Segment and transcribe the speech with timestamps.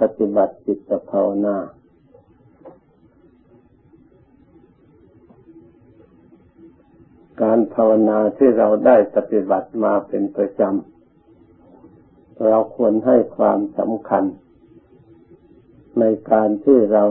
[0.00, 1.56] ปฏิบัติจิตภาวนา
[7.42, 14.24] การภาวนาที่เราได้ปฏิบัติมาเป็นประจำ เราควรให้ความสำคัญ
[15.98, 17.04] ในการที่เรา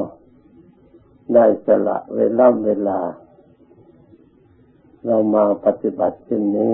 [1.35, 2.99] ได้สละเวลาเวลา
[5.05, 6.73] เรามาปฏิบัติเช่นนี้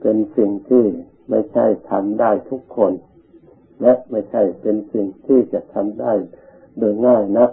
[0.00, 0.84] เป็นสิ่งที่
[1.28, 2.92] ไม่ใช่ทำได้ทุกคน
[3.80, 6.12] และไม่ใช่เป็นสิ่งที่จะทำได้
[6.78, 7.50] โดยง่ายนัก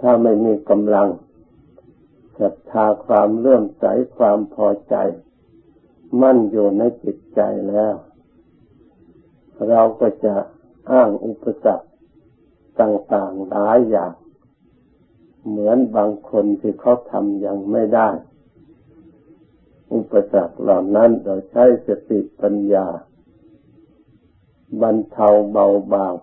[0.00, 1.08] ถ้าไม่มีกำลัง
[2.38, 3.84] ศรัทธาความเลื่อมใส
[4.16, 4.96] ความพอใจ
[6.20, 7.94] มั่นอยู่ในจิตใจแล้ว
[9.68, 10.34] เราก็จะ
[10.90, 11.88] อ้างอุปสรรค
[12.80, 14.14] ต่างๆหลายอย่าง
[15.48, 18.10] เหมือนบางคนที่เขาทำยังไม่ได้
[19.94, 22.86] อุปสรรคเหล่านั้นเราใช้สติปัญญา
[24.82, 26.14] บรรเทาเบาบาง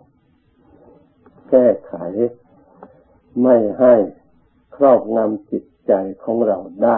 [1.49, 1.95] แก้ไข
[3.41, 3.95] ไม่ให้
[4.75, 6.97] ครอบงำจิตใจของเราได้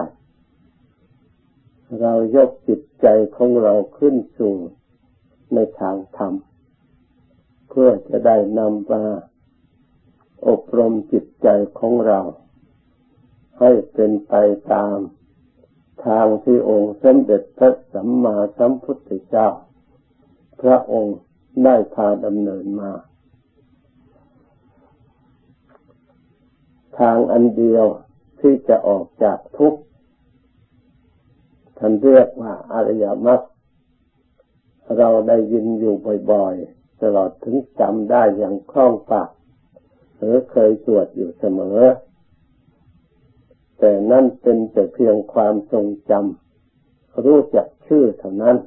[1.99, 4.55] เรายกจิตใจของเราขึ้นสู่
[5.53, 6.33] ในทางธรรม
[7.69, 9.03] เพื่อจะได้นำมา
[10.47, 11.47] อบรมจิตใจ
[11.79, 12.19] ของเรา
[13.59, 14.33] ให้เป็นไป
[14.73, 14.97] ตาม
[16.05, 19.47] ทางที่องค์สมเด็จพระสัมมาสัมพุทธเจ้า
[20.61, 21.17] พระองค์
[21.63, 22.91] ได้พาดำเนินมา
[26.99, 27.85] ทางอันเดียว
[28.39, 29.81] ที่จะออกจากทุกข์
[31.77, 33.41] ท่านเรียกว่าอริยมรรค
[34.97, 35.95] เราได้ยินอยู่
[36.31, 39.29] บ่อยๆ ตลอดถึงจำได้อย่างคล่องปาก
[40.17, 41.79] หรือเคยสวดอยู่เสมอ
[43.79, 48.57] แต่นั่นเป็นแต่เพียงความทรงจำรู้จักชื่อเท่านั้น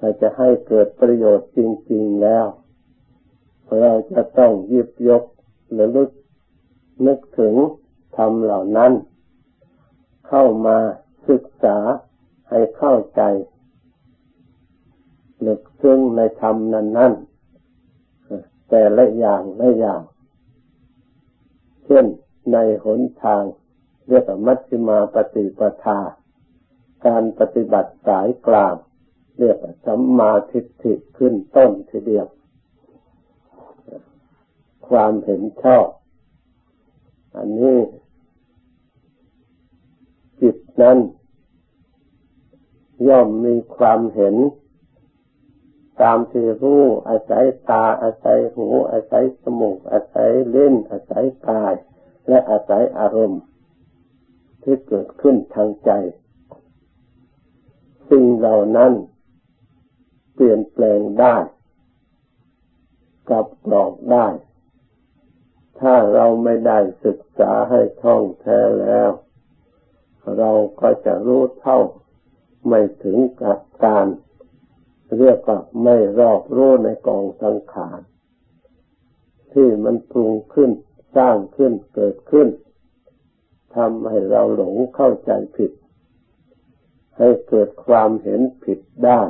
[0.00, 1.60] ถ้าจะให้เกิดประโยชน์จ
[1.92, 2.46] ริง ๆแล้ว
[3.80, 5.24] เราจะต้องยิบยก
[5.72, 6.10] หรือลึก
[7.06, 7.54] นึกถึง
[8.16, 8.92] ธรรมเหล่านั้น
[10.28, 10.78] เข้ามา
[11.28, 11.78] ศึกษา
[12.50, 13.22] ให้เข้าใจ
[15.46, 20.02] ลึกซึ้งในธรรมนั้นๆแต่ละอย่างละอย่าง
[21.84, 22.04] เช่น
[22.52, 23.42] ในหนทาง
[24.08, 26.00] เรียกว่ามัชฌิมาปฏิปทา
[27.06, 28.74] การปฏิบัติสายกลาง
[29.40, 32.26] เรียกสัมมาทิฏฐิขึ้นต้นทีเดียว
[34.88, 35.86] ความเห็นชอบ
[37.36, 37.78] อันนี้
[40.40, 40.98] จิตนั้น
[43.08, 44.36] ย่อมมีความเห็น
[46.02, 51.74] ตามที่รู้อาศัยตาอาศัยหู อาศัยสมูกอาศัยเล่นอาศัยกาย
[52.28, 53.42] และอาศัยอารมณ์
[54.62, 55.90] ที่เกิดขึ้นทางใจ
[58.10, 58.92] สิ่งเหล่านั้น
[60.42, 61.36] ปลี่ยนแปลงได้
[63.30, 64.26] กับกรอกได้
[65.80, 69.10] ถ้าเราไม่ได้ศึกษาให้ท่องแท้แล้ว
[70.38, 71.78] เราก็จะรู้เท่า
[72.68, 74.06] ไม่ถึงกับการ
[75.18, 78.00] เรียกว่าไม่รอบรู้ในกองสังขาร
[79.52, 80.70] ที่มันปรุงขึ้น
[81.16, 82.48] สร้างขึ้นเกิดขึ้น
[83.76, 85.72] ทำให้เราหลงเข้าใจผิด
[87.18, 89.20] ให้เกิดความเห็นผิดได้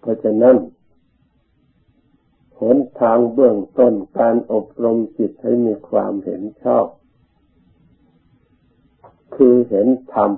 [0.00, 0.56] เพราะฉะนั้น
[2.60, 6.86] หนทางเบื้องต้นการอบรมจิตให้มีความเห็นชอบ
[9.34, 10.30] คือเห็นธรรม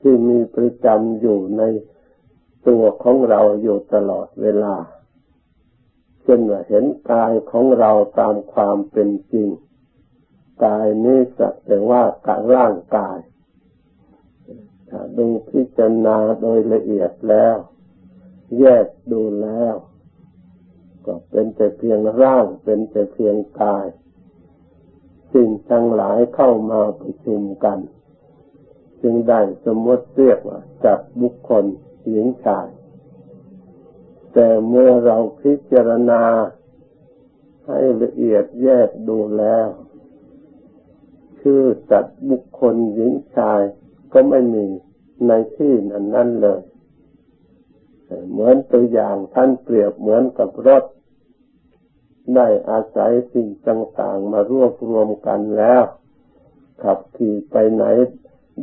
[0.00, 1.62] ที่มีประจำอยู่ใน
[2.68, 4.76] ตัวของเราอยู่ตลอดเวลา
[6.22, 9.48] เช่นว่าเห็นกายของเราตามความเป็นจริง
[10.64, 13.18] กายนี้สักแต่ว่ากายร่างกาย
[14.90, 17.56] ถ้าดูพิจารณาโดยละเอียดแล้ว
[18.60, 19.74] แยกดูแล้ว
[21.06, 23.86] ก็เป็นแต่เพียงร่าง เป็นแต่เพียงกาย
[25.32, 27.78] สิ่งทั้งหลายเข้ามาประชุมกัน
[29.02, 31.64] จึงได้สมมติเรียกว่าจัดบุคคล
[32.08, 32.68] หญิงชาย
[34.32, 36.22] แต่เมื่อเราพิจารณา
[37.66, 39.68] ให้ละเอียดแยกดูแล้ว
[41.40, 43.60] ชื่อจัดบุคคลหญิงชาย
[44.12, 44.66] ก็ไม่มี
[45.26, 46.60] ในที่นั้นนั้นเลย
[48.30, 50.84] เหมือนตัวอย่างท่านเปรียบเหมือนกับรถ
[52.34, 55.82] ได้อาศัยสิ่งต่างๆมารวบรวมกันแล้ว
[56.82, 57.84] ขับขี่ไปไหน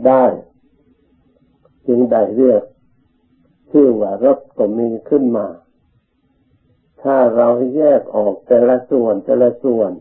[0.07, 0.25] ได้
[1.87, 2.63] จึงได้เรียก
[3.71, 5.47] ชื่อว่ารถก็มีขึ้นมา
[7.01, 9.91] ถ้าเราแยกออกแต่ละส่วนแต่ละส่วน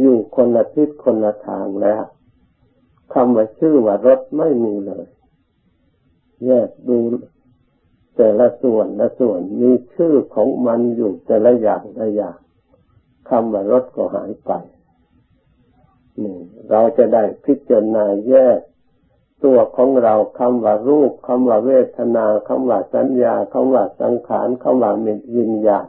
[0.00, 2.04] อยู่คนละทิศคนละทางแล้ว
[3.12, 5.06] คำว่าชื่อว่ารถไม่มีเลย
[6.46, 6.98] แยกดู
[8.18, 12.38] แต่ละส่วนละส่วนมีชื่อของมันอยู่แต่ละอย่างละอย่าง
[13.28, 14.52] คำว่ารถก็หายไป
[16.22, 16.38] นี่
[16.70, 18.58] เราจะได้พิจารณาแยก
[19.44, 25.80] ตัวของเราคำว่ารูปคำว่าเวทนาคำว่าสัญญาคำว่าสังขารคำว่ามิวิญญา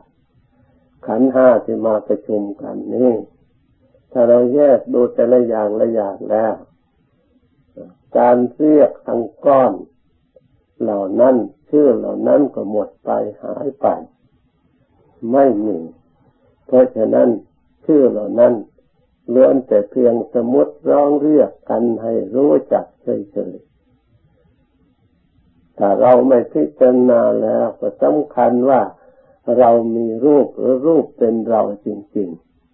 [1.07, 3.13] ขันห้าที่มาประชุมกันนี่
[4.11, 6.53] ถ้าเราแยกดูแต่ละอย่างละอย่างแล้ว
[8.17, 9.73] การเรียกทั้งก้อน
[10.81, 11.35] เหล่านั้น
[11.69, 13.09] ชื่อเหล่านั้นก็หมดไป
[13.43, 13.87] หายไป
[15.31, 15.77] ไม่มี
[16.65, 17.29] เพราะฉะนั้น
[17.85, 18.53] ชื่อเหล่านั้น
[19.33, 23.67] ล้วนแต่เพียงสมมติร้องเรียกกันให้รู้จักเฉยๆ
[25.77, 28.81] ถ้าเราไม่พิจารณาแล้วก็สำคัญว่า
[29.57, 31.87] เรามีรูปหรือรูปเป็นเราจ
[32.17, 32.29] ริง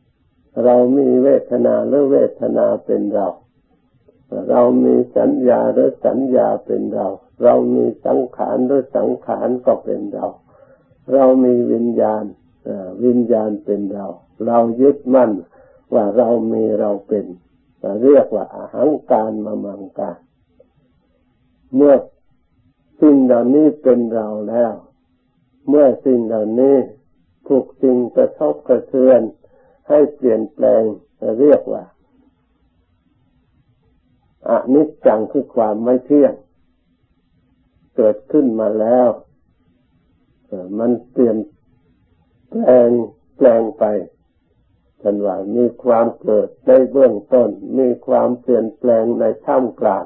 [0.10, 3.28] ๆ เรามีเวทนาหรือเวทนาเป็นเรา
[4.50, 7.08] เรามีสัญญาหรือสัญญาเป็นเรา
[7.44, 10.26] เรามีสังขารหรือสังขารก็เป็นเรา
[11.14, 12.24] เรามีวิญญาณ
[13.06, 14.08] วิญญาณเป็นเรา
[14.46, 15.32] เรายึดมั่น
[15.94, 17.26] ว่าเรามีเราเป็น
[18.04, 20.20] เรียกว่าอาหังการมามังการ
[21.76, 21.96] เมื่อ
[23.02, 24.74] สิ่งเหล่านี้เป็นเราแล้ว
[25.68, 26.76] เมื่อสิ่งเหล่านี้
[27.48, 29.22] ถูกสิ่งกระทบกระเทือน
[29.90, 30.84] ให้เปลี่ยนแปลง
[31.40, 31.84] เรียกว่า
[34.50, 36.34] อนิจจังคือความไม่เที่ยง
[37.96, 39.10] เกิดขึ้นมาแล้ว
[40.80, 41.38] มันเปลี่ยน
[42.50, 42.90] แปลง
[43.38, 43.84] แปลงไป
[45.02, 47.50] ท่านว่ามีความเกิดในเบื้องต้น
[47.80, 50.06] มีความเปลี่ยนแปลงในท่ามกลาง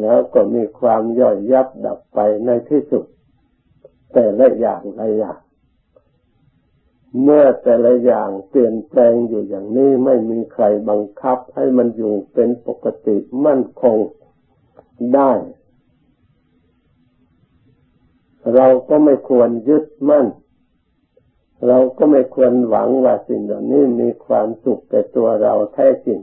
[0.00, 3.04] แล้วก็มีความย่อยยับดับไปในที่สุด
[4.12, 5.40] แต่ละอย่างละอย่าง
[7.22, 13.98] เมื่อแต่ละอย่างเปลี่ยนแปลงอยู่อย่างนี้ไม่มีใครบังคับให้มันอยู่เป็นปกติมั่นคง
[15.14, 15.32] ได้
[18.54, 20.26] เราก็ไม่ควรยึดมั่น
[21.66, 26.20] เราก็ไม่ควรหวังว่าสิ่งเหล่านี้มีความสุขแต่ตัวเราแท้จริง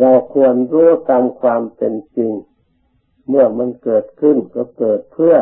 [0.00, 2.32] เราควรรู้ตามความเป็นจริง
[3.28, 5.34] เมื่อมันเกิดขึ้นก็เกิดเพื่อ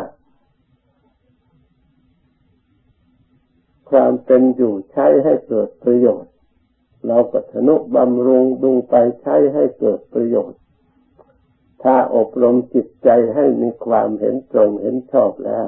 [3.91, 6.31] ความเป็นอยู่ใช้ให้เกิดประโยชน์
[7.07, 10.59] เราก็ทนุบำรุงดูไปใช้ให้เกิดประโยชน์
[11.83, 15.67] ถ้าอบรมจิตใจให้มีความเห็นตรงเห็นชอบแล้ว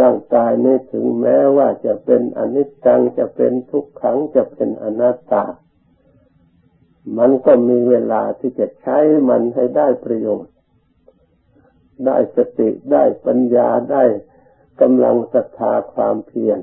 [0.00, 5.44] ร่างกายนี้ถึงแม้ว่าจะเป็นอนิจจังจะเป็นทุกขังจะเป็นอนัตตา
[7.18, 8.98] มันก็มีเวลาที่จะใช้
[9.28, 10.54] มันให้ได้ประโยชน์
[12.04, 14.04] ได้สติได้ปัญญาได้
[14.80, 16.58] กำลังศรัทธาความเพียร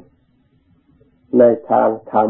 [1.39, 2.30] ในทางธรรม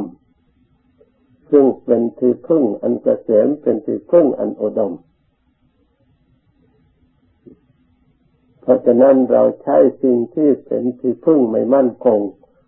[1.52, 4.94] ซึ่งเป็นที่พึ่งอันเกษมเป็นที่พึ่งอันอุดม
[8.62, 12.20] เพราะฉะนั้นเราใช้สิ่งที่เป็นที่พึ่งไม่มั่นคง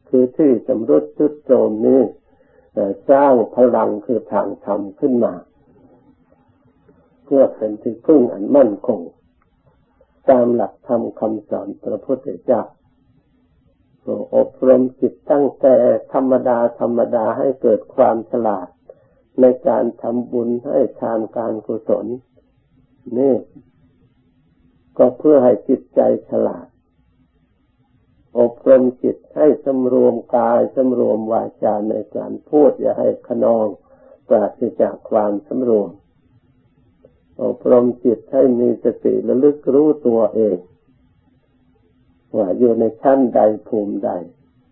[0.10, 2.02] คือที่สำรุดจุดโจมนี้
[3.10, 5.34] สร้างพลังคือทางธรรมขึ้นมา
[7.24, 9.02] เพื่อเป็นที่พึ่งอันมั่นคง
[10.30, 12.62] ตามหลักธรรมคำสอนพระพุทธเจ้า
[14.36, 15.76] อบรมจิตตั้งแต่
[16.14, 18.68] ธรรมดาธรรมดาให้เกิดความฉลาด
[19.42, 22.06] ในการทำบุญให้ทานการกุศล
[23.18, 23.36] นี่
[24.98, 26.68] ก็เพื่อให้จิตใจฉลาด
[28.40, 33.68] อบรมจิตให้สำรวมกายสำรวมวาจาในการพูดอย่าให้ขนอง
[34.28, 35.90] ปราศจากความสำรวม
[37.44, 40.58] อบรมจิตให้มีสติระลึกรู้ตัวเอง
[42.38, 44.12] ว่าอยู่ในชั้นใดภูมิใด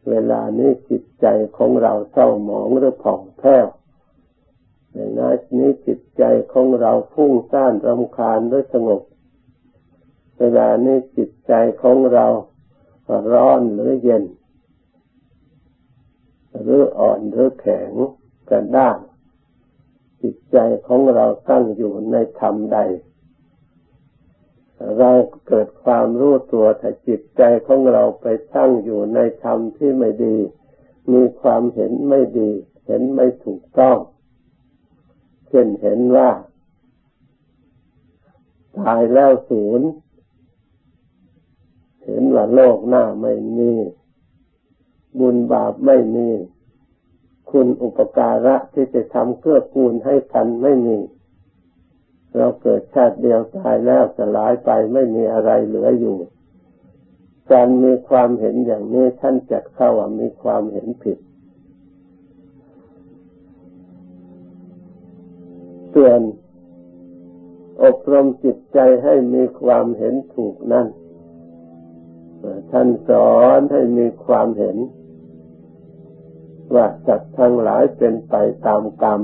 [0.09, 1.27] เวลานี้จิตใจ
[1.57, 3.67] ของเราเศร้าหมองหรือผ่องแผ้ว
[4.91, 4.97] ใน
[5.57, 9.01] นี้จิตใจของเราฟุ้งซ่านรำคาญหรือสงบ
[10.39, 11.53] เวลานี้จิตใจ
[11.83, 12.25] ของเรา
[13.33, 14.23] ร้อนหรือเย็น
[16.61, 17.91] หรืออ่อนหรือแข็ง
[18.49, 18.97] กันด้าน
[20.23, 22.79] จิตใจของเราตั้งอยู่ในธรรมใด
[24.97, 25.11] เรา
[25.47, 28.25] เกิดความรู้ตัวถ้าจิตใจของเราไป
[28.55, 30.37] ตั้งอยู่ในธรรมที่ไม่ดี
[31.11, 32.51] มีความเห็นไม่ดี
[32.85, 33.97] เห็นไม่ถูกต้อง
[35.49, 36.29] เช่นเห็นว่า
[38.79, 39.87] ตายแล้วศูนย์
[42.05, 43.71] เห็นว่าโลกหน้าไม่มี
[45.19, 46.29] บุญบาปไม่มี
[47.49, 50.97] คุณอุปการะที่จะทำเพื่อกูลให้กันไม่มี
[52.37, 56.17] เราเกิดชาติเดียวตายแล้วสลายไปไม่มีอะไรเหลืออยู่
[57.51, 61.17] การมีความเห็นอย่างนี้ท่านจัดเข้าว่ามีความเห็นผิด
[65.93, 66.19] ส่วน
[67.83, 70.87] อบรมจิตใจให้มีความเห็นถูกนั่น
[72.71, 74.77] ท่านสอนให้มีความเห็น
[76.75, 78.35] ว่าจัดทั้งหลายเป็นไป
[78.65, 79.21] ตามกรรม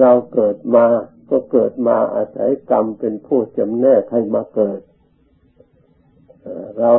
[0.00, 0.86] เราเกิดมา
[1.30, 4.80] ก็เกิดมาอาศัยกรรมเป็นผู้จำแนกให้มาเกิด
[6.78, 6.90] เรา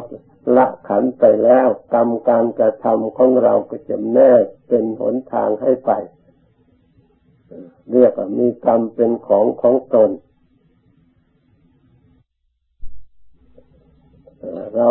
[0.56, 5.92] ละขันไปแล้วกรรมการกระทำของเราก็จำแนกเป็นหนทางให้ไป
[7.92, 10.10] เรียกว่ามีกรรมเป็นของของตน
[14.76, 14.88] เรา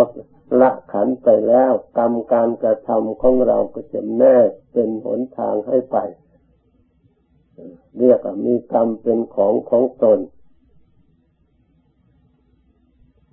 [0.60, 4.36] ละขันไปแล้วกรรมการกระทำของเราก็จะแน่
[4.72, 5.98] เป็นหนทางให้ไป
[7.98, 10.18] เรียกว่ามีกรรมเป็นของของตน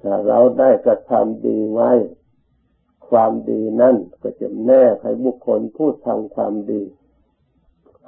[0.01, 1.91] ถ้าเราได้กระทำดีไว้
[3.09, 6.83] ความดีนั่นก็จะแน่ให้บุคคลพูดทำความดี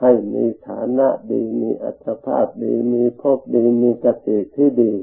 [0.02, 4.94] ให้มีฐานะดีมีอัตภาพดีมีภพดีมีกติที่ดี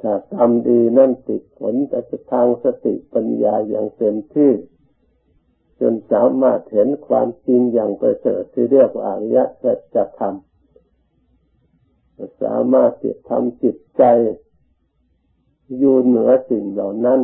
[0.00, 2.00] ถ้าทำดีนั่นติดผลแต่
[2.32, 4.52] ทางสติปัญญาอย่างเต็มที่
[6.12, 10.36] สามารถเห็นความจริงอย่างประเสริฐที่เรียกว่าอริยสัจธรรม
[12.42, 14.02] สามารถติดทำจิตใจ
[15.78, 17.20] อยู่เหนือสิ่งเหล่านั้น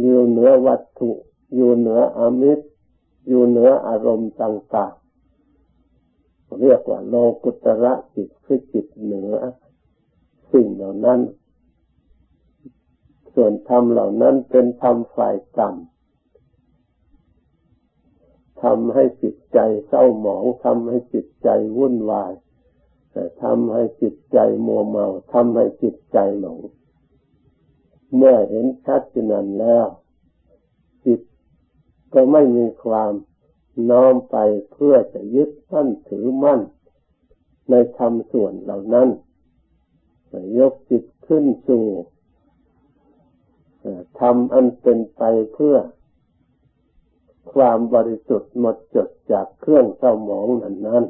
[0.00, 1.10] อยู่เหนือวัตถุ
[1.54, 2.66] อยู่เหนืออมิตร
[3.28, 9.32] อยู่เหนืออารมณ์ต่างๆ เรียกว่าโลกุตระจิตคือจิตเหนือ
[10.52, 11.20] สิ่งเหล่านั้น
[13.34, 15.95] ส่วนธรรมเหล่านั้นเป็นธรรมฝ่ายต่ำ
[18.66, 19.58] ทำให้จิตใจ
[19.88, 22.32] เศร้าหมองทำให้จิตใจวุ่นวาย
[23.42, 26.60] ทำให้จิตใจมัวเมาทำให้จิตใจหลง
[28.14, 29.86] เมื่อเห็นชัดจนั้นแล้ว
[31.06, 31.20] จิต
[32.14, 33.12] ก็ไม่มีความ
[33.90, 34.36] น้อมไป
[34.72, 36.60] เพื่อจะยึดมั่นถือมั่น
[37.70, 39.08] ในธรรมส่วนเหล่านั้น
[40.58, 41.86] ยกจิตขึ้นสู่
[44.20, 45.22] ทำอันเป็นไป
[45.54, 45.76] เพื่อ
[47.52, 51.04] ความบริสุทธิ์หมดจดจากเครื่องเศร้าหมองนั้นนั้น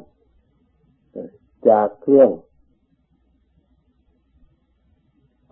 [1.69, 2.29] จากเครื่อง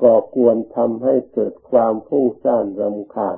[0.01, 3.37] ก่อกวนทำให้เกิดความพุ่งสร้างรำคาญ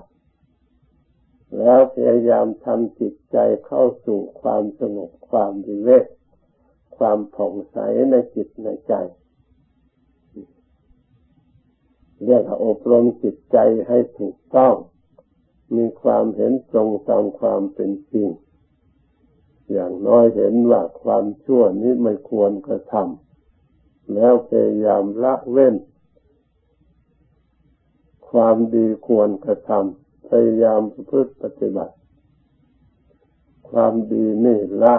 [1.57, 6.05] แล้วพยายามทำจิตใจเข้าสู่ความสงบความวิเวก
[6.97, 7.77] ความผ่องใส
[8.11, 8.93] ในจิตในใจ
[12.25, 14.75] เรียกว่าอบรมจิตใจให้ถูกต้อง
[15.75, 18.27] มีความเห็นตรงตามความเป็นจริง
[19.71, 25.75] อย่างน้อยเห็นว่าความชั่วนี้ไม่ควรกระทำแล้วพยายามละเว้น
[28.29, 31.95] ความดีควรกระทำพยายามประพฤติปฏิบัติ
[33.69, 34.95] ความดีนี่ละ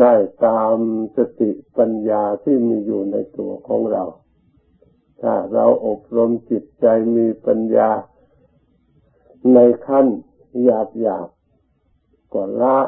[0.00, 0.14] ได้
[0.46, 0.76] ตาม
[1.16, 4.04] สติปัญญาที่มีอยู่ในตัวของเรา
[5.22, 7.90] ถ้าเราอบรมจิตใจมีปัญญา
[9.54, 10.06] ในขั้น
[10.62, 11.28] หยาบหยาบ
[12.32, 12.78] ก็ละ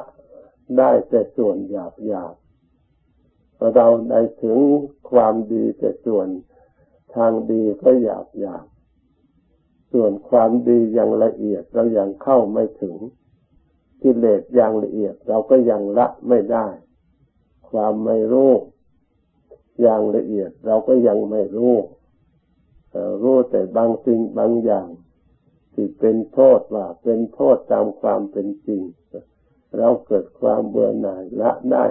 [0.78, 2.34] ได้แต่ส่วนหยาบหยาบ
[3.74, 4.58] เราได้ถึง
[5.10, 6.28] ความดีแต่ส่วน
[7.14, 8.66] ทางดีก็หยาบหยาบ
[9.92, 12.96] ส่วนความดีอย่างละเอียดเรายังเข้าไม่ถึง
[14.02, 16.66] กิเลสอย่างละเอียดเราก็ยังละไม่ได้
[17.70, 18.52] ความไม่รู้
[19.80, 21.74] อย่างละเอียดเราก็ยังไม่รู้
[23.22, 24.88] รู้แต่บางสิ่งบางอย่าง
[25.74, 28.82] ที่เป็นโทษว่าเป็นโทษตามความเป็นจริง
[29.78, 31.86] เราเกิดความเบื่อหน่ายละได้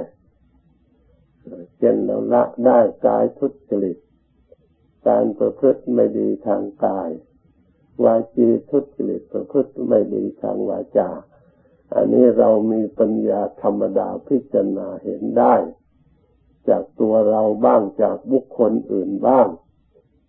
[1.78, 3.98] เช่นเราละได้กายทุจริต
[5.08, 7.10] การประพฤติไม่ดีทางกาย
[8.04, 11.10] วาจีทุจริตประพฤติไม่ดีทางวาจา
[11.94, 15.56] อันนี้เรามีปัญญาธรรมดาพิจารณาเห็นได้
[16.70, 19.48] จากตัวเราบ้างจากบุคคลอื่นบ้าง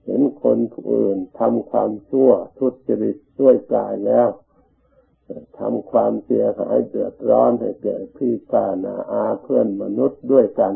[0.09, 0.59] เห็นคน
[0.93, 4.29] อื่นทำความชั่วทุจริตด้วยกายแล้ว
[5.59, 10.75] ทำความเสียหายเดือดร้อนให้แก่พี่ป้านาอาเพื่อนมนุษย์ด้วยกัน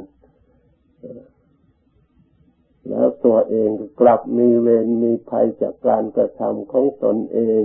[2.89, 3.71] แล้วตัวเอง
[4.01, 7.62] กลับมีเวรมีภัยจากการกระทำของตนเอง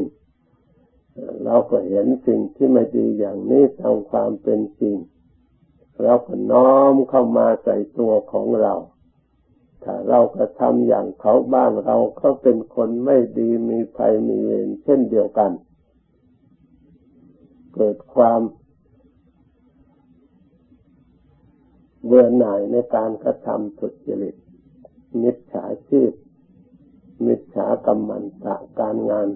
[1.43, 4.95] เราก็เห็นสิ่งที่ไม่ดีอย่างนี้ตามความเป็นจริง
[6.03, 8.73] เราก็น้อมเข้ามาใส่ตัวของเรา
[9.83, 15.51] ถ้าเราก็ทำอย่างเขาบ้างเราก็เป็นคนไม่ดีมีภัยมีเวรเช่นเดียวกัน
[17.73, 18.41] เกิดความ
[22.05, 24.35] เบื่อหน่ายในการกระทำสุจริต
[25.21, 26.11] มิจฉาชีพ
[27.25, 29.27] มิจฉากรรมันตะการงาน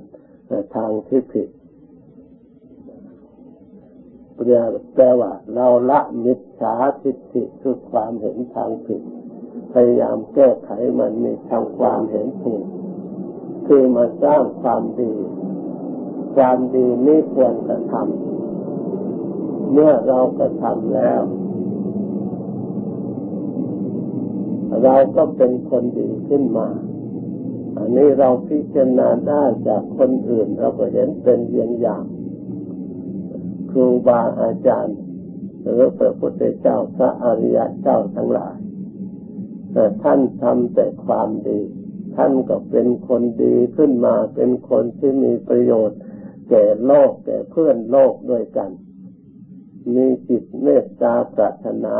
[0.75, 1.49] ทางที่ผิด
[4.93, 9.01] แปลว่าเราละมิจฉาทิฏฐิคือความเห็นทางผิด
[9.73, 12.63] พยายามแก้ไขมันในทางความเห็นถูก
[13.67, 15.13] คือมาสร้างความดี
[16.35, 21.21] ความดีนี้ควรกระทำเมื่อเรากระทำแล้ว
[24.83, 26.69] เราก็เป็นคนดีขึ้นมา
[27.77, 32.03] อันนี้เราพิจารณาได้จากคนอื่น เราก็เห็นเป็นเยี่ยงอย่าง
[33.71, 34.97] ครูบาอาจารย์
[35.61, 38.55] หรือพระพุทธเจ้าพระอริยเจ้าทั้งหลาย
[39.73, 41.59] แต่ท่านทำแต่ความดี
[42.15, 45.99] ท่านก็เป็นคนดีขึ้นมา เป็นคนที่มีประโยชน์
[46.49, 48.71] แก่โลกแก่เพื่อนโลกด้วยกัน
[49.95, 51.95] มีจิตเมตตาปรารถนา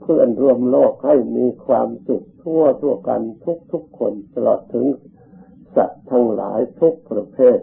[0.00, 4.86] เพื่อนร่วมโลกให้มีความสุขทั่วทั่วกันทุกทุกคนตลอดถึง
[5.74, 7.58] สัตว์ทั้งหลายทุกประเภท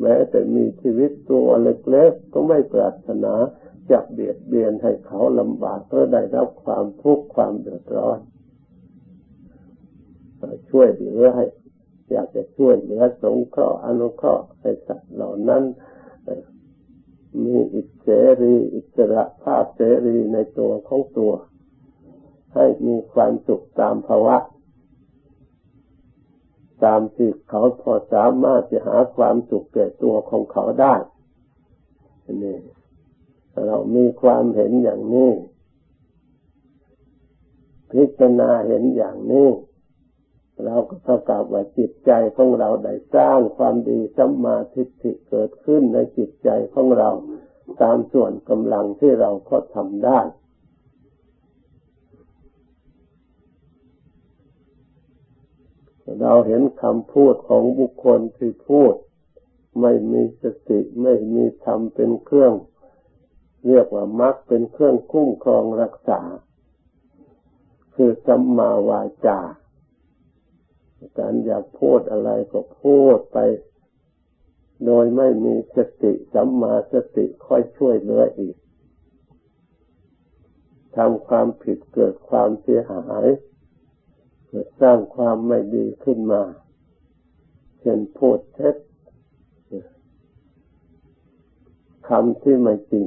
[0.00, 3.34] แม้แต่มีชีวิตตัวเล็กๆก็ไม่ปรารถนา
[3.90, 8.18] จะเบียดเบียนให้เขาลำบากเพื่อได้รับความทุกข์ความเดือดร้อน
[10.70, 11.44] ช่วยเหลือให้
[12.10, 15.62] อยากจะช่วยเหลือสงเคราะห์อนุเคราะห์ให้สัตว์เหล่านั้น
[17.44, 18.08] มีอิส
[18.40, 21.32] รีอิสระภาพเสรีในตัวของตัว
[22.54, 24.36] ให้มีความสุขตามภาวะ
[26.84, 30.94] ตามที่เขาพอสามารถจะหาความสุขแก่ตัวของเขาได้
[32.42, 32.58] นี่
[33.66, 35.30] เรามีความเห็นอย่างนี้
[37.90, 39.48] พิจารณาเห็นอย่างนี้
[40.64, 47.10] เราก็เท่ากับว่าจิตใจของเราได้สร้างความดีสัมมาทิฏฐิเกิดขึ้นในจิตใจของเรา
[47.82, 50.20] ตามส่วนกำลังที่เราพอทำได้
[56.22, 58.94] เราเห็นคำพูดของบุคคลที่พูด
[59.80, 62.52] ไม่มีสติไม่มีธรรมเป็นเครื่อง
[63.66, 66.20] เรียกว่ามักเป็นเครื่องคุ้มครองรักษา
[67.94, 69.38] คือสัมมาวาจา
[71.18, 73.38] การอยากพูดอะไรก็พูดไป
[74.84, 78.56] โดยไม่มีสติสัมมาสติค่อยช่วยเหลืออีก
[80.96, 83.26] ทำความผิดเกิดความเสียหาย
[84.48, 86.42] เกิดสร้างความไม่ดีขึ้นมา
[87.80, 88.76] เช่นพูดเท็จ
[92.08, 93.06] คำที่ไม่จริง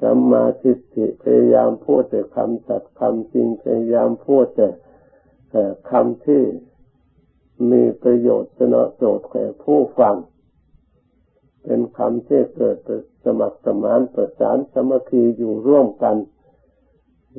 [0.00, 4.68] สัมมาทิฏฐิพยายามพูดแต่คำสัตย์คำจริงพยายามพูดแต่
[5.90, 6.42] คำที่
[7.70, 10.16] มีประโยชน์สนอโสดแก่ผู้ฟัง
[11.64, 12.76] เป็นคำที่เกิด
[13.24, 16.16] สมัครสมานประสานสมัคคีอยู่ร่วมกัน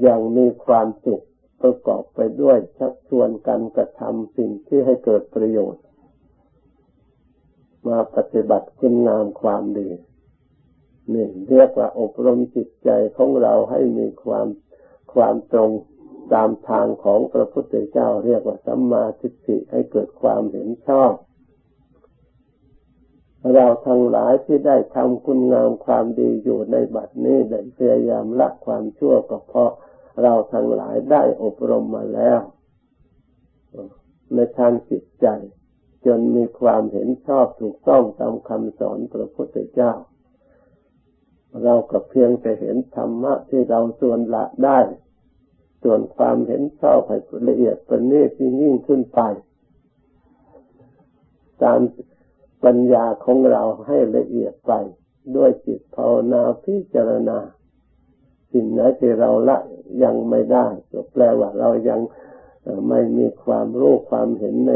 [0.02, 1.26] อย่างมีความสุข
[1.62, 5.84] ประกอบไปด้วยชักชวนกันกระทำสิ่งที่ให้เกิดประโยชน์
[7.88, 9.90] มาปฏิบัติคุณงามความดี
[11.14, 14.48] นี่เรียกว่าอบรมจิตใจของเราให้มีความ
[15.14, 15.72] ความตรง
[16.34, 21.14] ตามทางของพระพุทธเจ้าเรียกว่าสัมมาทิฏฐิให้เกิดความเห็นชอบ
[23.54, 29.72] เราทั้งหลายที่ได้ทำคุณงามความดีอยู่ในบัดนี้ได้พยายามละความชั่วก็เพราะ
[30.22, 32.40] เราทั้งหลายได้อบรมมาแล้ว
[34.34, 35.28] ในทางจิตใจ
[36.06, 39.94] จนมีความเห็นชอบถูกต้องตามคำสอนพระพุทธเจ้า
[41.64, 44.80] เราก็เพียงแต่เห็นธรรมะที่เราส่วนละได้
[45.84, 47.18] ส่วนความเห็นชอบให้
[47.50, 48.30] ละเอียดประณีต
[48.62, 49.20] ยิ่งขึ้นไป
[51.64, 51.80] ตาม
[52.64, 54.74] ปัญญาของเราให้ละเอียดไป
[55.36, 57.40] ด้วยจิตภาวนาพิจารณา
[58.52, 59.58] สิ่งไหนที่เราละ
[60.04, 62.00] ยังไม่ได้ก็แปลว่าเรายัง
[62.90, 64.72] ไม่มีความรู้ความเห็นใน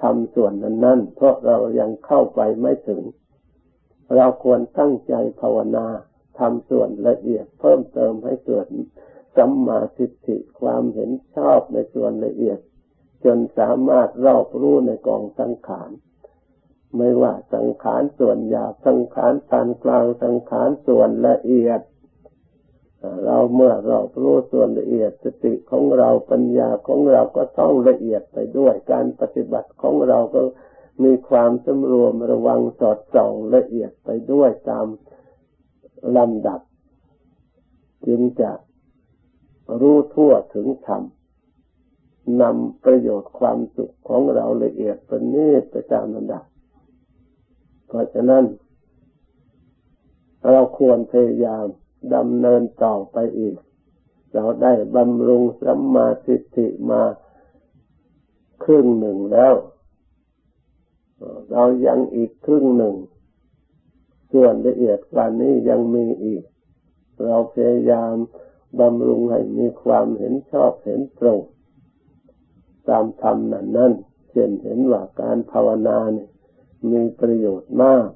[0.00, 3.02] ธรรมส่วนนั้นนั้นเพราะเรายังเข้าไปไม่ถึง
[4.16, 5.86] เราควรตั้งใจภาวนา
[6.38, 8.66] ทำส่วนละเอียดเพิ่มเติมให้เกิด
[9.36, 12.58] สัมมาทิฏฐิความเห็นชอบในส่วนละเอียด
[13.24, 15.90] จนสามารถรอบรู้ในกองสังขาร
[16.96, 21.80] ไม่ว่าสังขารส่วนหยาบสังขารปานกลางสังขารส่วนละเอียด
[23.24, 30.40] เราเมื่อเรารู้ส่วนละเอียดสติของเราปัญญาของเราก็ต้องละเอียดไปด้วยการปฏิบัติของเราก็
[31.04, 34.86] มีความสำรวมระวังสอดส่องละเอียดไปด้วยตาม
[36.16, 36.60] ลำดับ
[38.06, 38.50] จึงจะ
[39.80, 41.02] รู้ทั่วถึงธรรม
[42.40, 46.44] นำประโยชน์ความสุขของเราละเอียดประณีตไปตามลำดับ
[47.86, 48.44] เพราะฉะนั้น
[50.50, 51.64] เราควรพยายาม
[52.14, 53.56] ดำเนินต่อไปอีก
[54.34, 57.02] เราได้บำรุงสัมมาทิฏฐิมา
[58.64, 59.54] ครึ่งหนึ่งแล้ว
[61.52, 62.96] เรายังอีกครึ่งหนึ่ง
[64.32, 66.42] ส่วนละเอียดกว่านี้ยังมีอีก
[67.24, 68.14] เราพยายาม
[68.78, 71.40] บำรุงให้มีความเห็นชอบเห็นตรง
[72.88, 73.92] ตามธรรมนั้นนั้น
[74.30, 76.30] เช่นเห็นว่าการภาวนาเนี่ย
[76.90, 78.08] มีประโยชน์มาก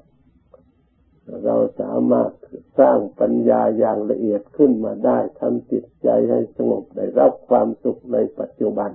[1.45, 2.31] เราสามารถ
[2.79, 8.91] สร้างปัญญาอย่างละเอียดขึ้นมาได้ทำจิตใจให้สงบได้รับความสุขในปัจจุบัน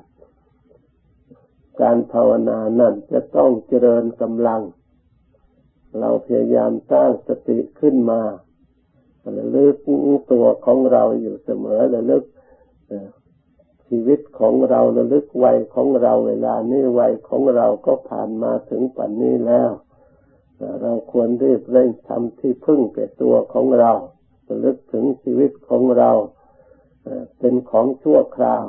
[1.80, 4.62] การภาวนานั้นจะต้องเจริญกำลัง
[5.98, 8.20] เราพยายามสร้างสติขึ้นมา
[9.38, 9.76] ระลึก
[10.32, 12.24] ตัวของเราอยู่เสมอระลึก
[13.88, 19.70] ชีวิตของเราระลึกวัยของเราเวลานี้วัยของเราก็ผ่านมาถึงปัจนนี้แล้ว
[20.82, 23.92] เราควรรีบเร่งทำที่พึ่งแก่ตัวของเรา
[24.48, 26.10] ระลึกถึงชีวิตของเรา
[27.38, 28.64] เป็นของชั่วคราว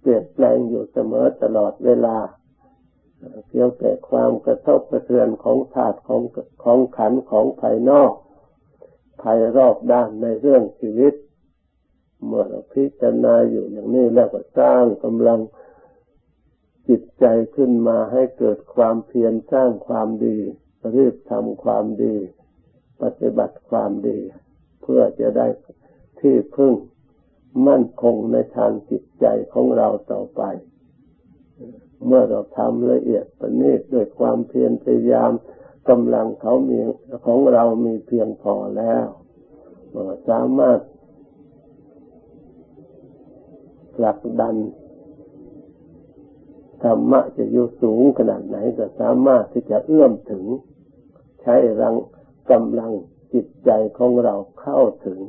[0.00, 2.16] เปลี่ยนแปลงอยู่เสมอตลอดเวลา
[3.50, 6.22] เกี่ยวกับความกระทบกระเทือนของธาตุของ
[6.64, 8.12] ของขันของภายนอก
[9.22, 11.14] ภายรอบด้านในเรื่องชีวิต
[12.26, 15.40] เมื่อเราพิจารณาอยู่อย่างนี้แล้วก็สร้างกำลัง
[16.88, 17.24] จิตใจ
[17.56, 20.38] ขึ้นมาให้เกิดความเพียรสร้างความดี
[20.94, 22.16] รีบทำความดี
[23.02, 24.18] ปฏิบัติความดี
[24.82, 25.46] เพื่อจะได้
[26.20, 26.74] ที่พึ่ง
[27.66, 30.42] มั่นคงในทางจิตใจของเราต่อไป
[32.06, 35.32] เมื่อเราทำละเอียดประณีตด้วยความเพียรพยายาม
[35.88, 36.78] กำลังเขามี
[37.26, 39.06] ของเรามีเพียงพอแล้ว
[40.28, 40.80] สามารถ
[43.94, 44.56] ผลักดัน
[46.84, 50.44] ธรรมะจะอยู่สูงขนาดไหนก็สามารถที่จะเอื้อมถึง
[51.42, 51.94] ใช้รัง
[52.50, 52.92] กำลัง
[53.32, 55.20] จิตใจของเราเข้าถึง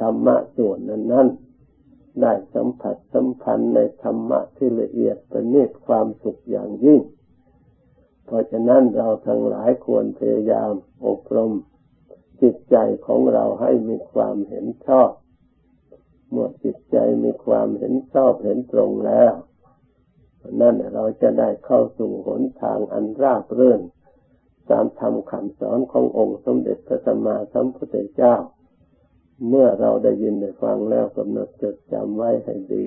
[0.00, 1.28] ธรรมะส่วนนั้นนั้น
[2.22, 7.00] ได้สัมผัสสัมพันธ์ในธรรมะที่ละเอียดประณีตความสุขอย่างยิ่ง
[8.28, 10.72] เพราะฉะนั้นเราทั้งหลายควรพยายาม
[11.06, 11.52] อบรม
[12.42, 15.10] จิตใจของเราให้มีความเห็นชอบ
[16.30, 19.32] เมื่อจิตใจมีความเห็นชอบเห็นตรงแล้ว
[20.60, 23.80] นั่นเราจะได้เข้าสู่หนทางอันราบรื่น
[24.70, 28.34] ตามธรรมคำสอนขององค์สมเด็จพระสัมมาสัมพุทธเจ้า
[29.48, 32.84] เมื่อเราได้ยินได้ฟังแล้วกำหนดจดจำไว้ให้ดี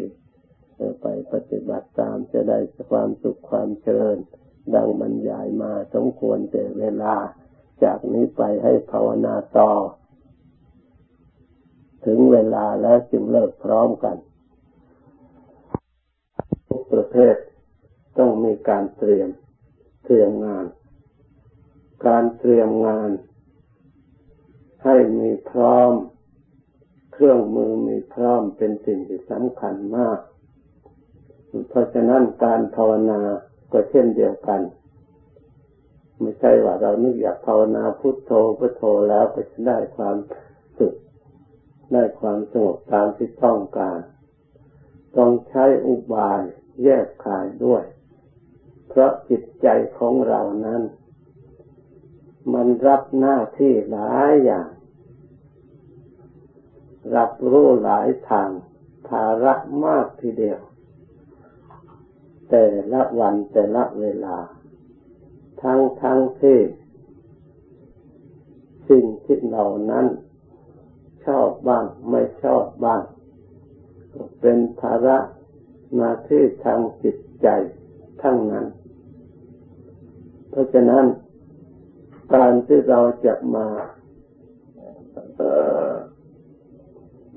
[1.01, 4.19] ไปปฏิบัติตามจะได้ความสุขความเจริญ
[4.75, 7.15] ดังบรรยายมาสมควรแต่เวลา
[7.83, 9.71] จากนี้ไปให้ภาวนาต่อ
[12.05, 14.17] ถึงเวลาแล้วจึงเลิกพร้อมกัน
[16.67, 17.35] ทุกประเภท
[18.17, 19.29] ต้องมีการเตรียม
[20.05, 20.65] เตรียมงาน
[22.07, 23.11] การเตรียมงาน
[24.83, 25.91] ให้มีพร้อม
[27.13, 30.19] เครื่องมือมีพร้อมเป็นสิ่งที่สำคัญมาก
[31.69, 33.21] เพราะฉะนั้นการภาวนา
[33.71, 34.61] ก็เช่นเดียวกัน
[36.19, 40.17] ไม่ใช่ว่าเรานึกอยากภาวนาพุทโธพุทโธแล้วก็จะได้ความ
[40.77, 40.93] สุข
[41.93, 43.99] ได้ความสงบตามที่ต้องการ
[45.17, 46.41] ต้องใช้อุบาย
[46.83, 47.83] แยกขายด้วย
[48.87, 50.81] เพราะจิตใจของเรานั้น
[52.53, 54.69] มันรับหน้าที่หลายอย่าง
[57.15, 58.49] รับรู้หลายทาง
[59.07, 59.53] ภาระ
[59.85, 60.59] มากทีเดียว
[62.51, 64.37] แต่ละวันแต่ละเวลา
[65.61, 66.59] ทั้งทั้งที่
[68.89, 70.05] สิ่งที่เหล่านั้น
[71.25, 73.01] ชอบบ้างไม่ชอบบ้าง
[74.41, 75.17] เป็นภาระ
[75.95, 77.47] หน้าที่ทางจิตใจ
[78.21, 78.65] ทั้งนั้น
[80.49, 81.05] เพราะฉะนั้น
[82.33, 83.67] การที่เราจะมา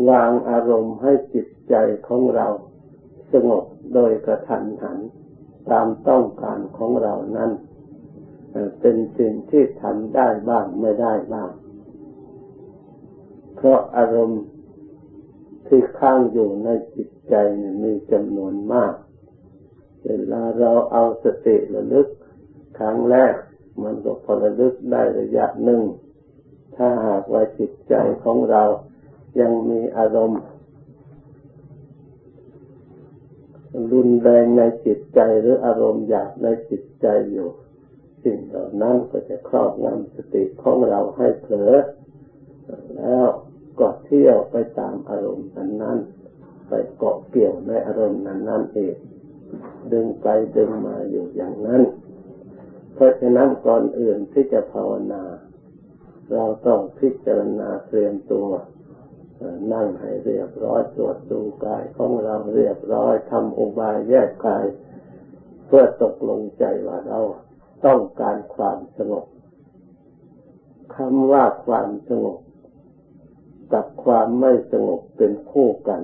[0.09, 1.75] วางอารมณ์ให้จิตใจ
[2.09, 2.49] ของเรา
[3.35, 4.99] สงบโดยกระทันหัน
[5.71, 7.51] ตามต้องการของเรานั้น
[8.81, 11.51] เป็นสิ่งที่ทำได้บ้างไม่ได้บ้าง
[13.57, 14.43] เพราะอารมณ์
[15.67, 17.35] ที่ข้างอยู่ในจิตใจ
[17.83, 18.93] มีจำนวนมาก
[20.07, 22.09] เวลาเราเอาสติระลึก
[22.79, 23.35] ครั้งแรก
[23.83, 25.83] มันก็พอระลึกได้ระยะหนึ่ง
[26.77, 27.95] ถ้าหากว่าจิตใจ
[28.25, 28.63] ของเรา
[29.41, 30.41] ยังมีอารมณ์
[33.93, 37.49] รุนแรงในจิตใจหรืออารมณ์อยากในจิตใจอยู่
[38.25, 41.73] สิ่งเหล่านั้นก็จะครอบงำสติของเราให้เผลอ
[42.97, 43.27] แล้ว
[43.81, 48.97] ก็เที่ยวไปตามอารมณ์นั้นๆไปเกาะเกี่ยวในอารมณ์นั้นๆเอง
[49.93, 51.83] ดึงไปดึงมาอยู่อย่างนั้น
[52.95, 55.23] เพราะฉะนั้นก่อนอื่นที่จะภาวนา
[56.33, 58.49] เราต้องพิจารณาเตรียมตัว
[59.73, 64.65] นั่งให้เรียบร้อยตรวจดูกายของเราเรียบร้อยทำอุบายแยกกาย
[65.67, 67.21] เพื่อตกลงใจว่าเรา
[67.87, 69.27] ต้องการความสงบ
[70.95, 72.39] คำว่าความสงบ
[73.73, 76.01] กับความไม่สงบเป็นคู่กัน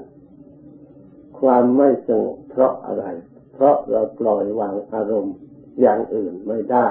[1.40, 3.05] ความไม่สงบเพราะอะไร
[3.53, 5.37] เพราะเราปล่อยวางอารมณ์
[5.81, 6.87] อย่างอื่นไม่ได้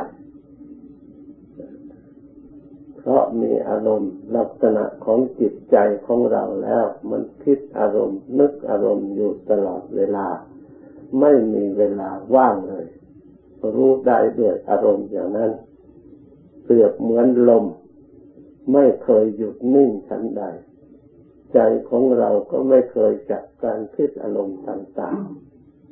[3.00, 10.28] เพราะมีอารมณ์ลักษณะของจิตใจของเราแล้ว มันคิดอารมณ์นึกอารมณ์อยู่ตลอดเวลา
[11.20, 12.88] ไม่มีเวลาว่างเลย
[13.76, 15.52] รู้ได้ด้วยอารมณ์อย่างนั้น
[16.64, 17.66] เปรียบเหมือนลม
[18.74, 20.44] ไม่เคยหยุดนิ่งฉันใด
[21.54, 21.60] ใจ
[21.90, 25.20] ของเราก็ไม่เคยจับการคิดอารมณ์ต่าง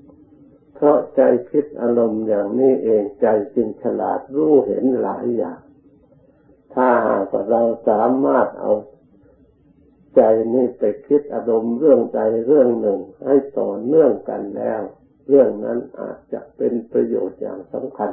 [0.02, 5.60] ๆเพราะใจคิดอารมณ์อย่างนี้เองใจจึงฉลาดรู้เห็นหลายอย่าง
[6.74, 8.74] ถ้าหากเราสามารถเอา
[10.16, 10.22] ใจ
[10.54, 14.82] นี้ไปคิดอารมณ์เรื่องใดเรื่องหนึ่ง ให้ต่อเนื่องกันแล้ว
[15.30, 18.12] เรื่องนั้นอาจจะเป็นประโยชน์อย่างสำคัญ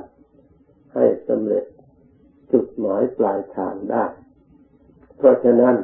[0.95, 1.65] ให้สำเร็จ
[2.53, 4.05] จุดหมายปลายทางได้
[5.17, 5.77] เพราะฉะนั้น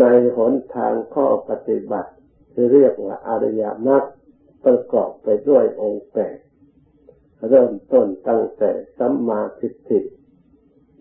[0.00, 0.04] ใน
[0.36, 2.10] หนทางข้อปฏิบัติ
[2.72, 4.04] เรียกว่าอริยมรรค
[4.64, 6.38] ประกอบไปด้วยองค์แปด
[7.48, 10.00] เริ่มต้นตั้งแต่สัมมาทิฏฐิ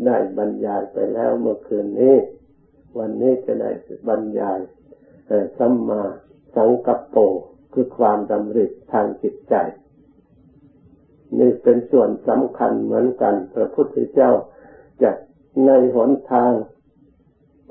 [0.06, 2.16] ได้บรรยายไปแล้วเมื่อคืนนี้
[2.98, 3.72] วันนี้จะได้
[4.08, 4.60] บรรยาย
[5.58, 6.04] สัมมา
[6.56, 7.18] สังกัปโป
[7.74, 9.56] คือความดำริทางจิตใจ
[11.40, 14.32] นี่เป็นส่วนสำคัญเหมือนกัน พระพุทธเจ้า
[15.02, 15.12] จะ
[15.66, 16.54] ในหนทาง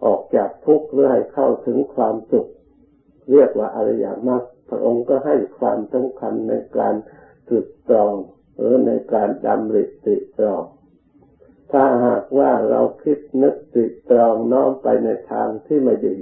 [0.05, 2.49] ออกจากทุกข์เพื่อให้เข้าถึงความสุข
[3.31, 6.95] เรียกว่าอริยมรรคพระองค์ก็ให้ความสำคัญในการ
[7.49, 8.15] ตรึกตรอง
[8.57, 10.65] หรือในการดำริติตรอง
[11.73, 16.17] ถ้าหากว่าเราคิดนึกติตรองน้อมไปในทางที่ไม่ดี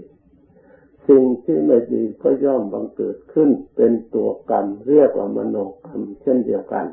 [1.08, 6.86] สิ่งที่ไม่ดีก็ย่อมบังเกิดขึ้นเป็นตัวกรรม เรียกว่ามโนกรรมเช่นเดียวกัน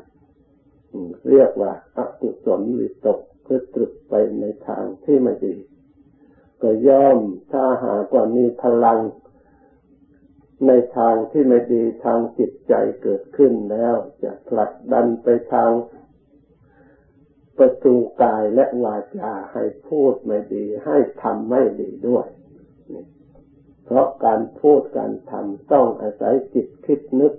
[1.30, 5.54] เรียกว่าอกุศลวิตกคือตรึกไปในทางที่ไม่ดี
[6.62, 7.18] ก็ย่อม
[7.52, 8.98] ถ้าหากว่ามีพลัง
[10.66, 15.70] ในทางที่ไม่ดีทางจิตใจเกิดขึ้นแล้ว จะผลักดันไปทาง
[17.58, 22.26] ประตูกายและวาจาให้พูดไม่ดี ให้ทำไม่ดีด้วย
[23.84, 27.32] เพราะการพูดการทำต้องอาศัยจิตคิดนึก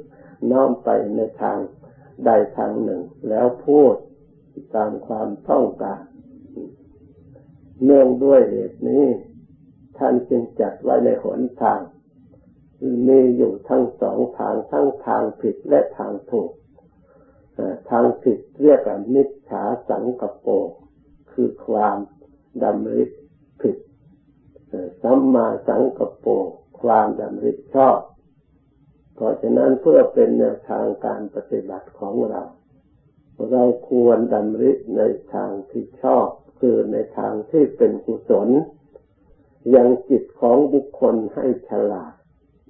[0.52, 1.58] น้อมไปในทาง
[2.26, 3.96] ใดทางหนึ่ง แล้วพูด
[4.76, 6.02] ตามความต้องการ
[7.84, 9.06] เนื่องด้วยเหตุนี้
[9.98, 11.80] ท่านจึงจัดไว้ในหนทาง
[13.08, 16.52] มีอยู่ทั้งสองทางทั้งทางผิดและทางถูก
[17.90, 20.52] ทางผิดเรียกว่ามิจฉาสังกปร
[21.32, 21.98] คือความ
[22.64, 23.04] ดำริ
[23.62, 23.78] ผิด
[25.04, 26.32] สัมมาสังกปร
[26.82, 28.00] ความดำริชอบ
[29.16, 32.44] เพราะฉะนั้นเพื่อเป็นแนวทางการปฏิบัติของเรา
[33.52, 35.02] เราควรดำริใน
[35.34, 36.28] ทางที่ชอบ
[36.60, 38.50] คือในทางที่เป็นกุศล
[39.76, 42.14] ยังจิตของบุคคลให้ฉลาด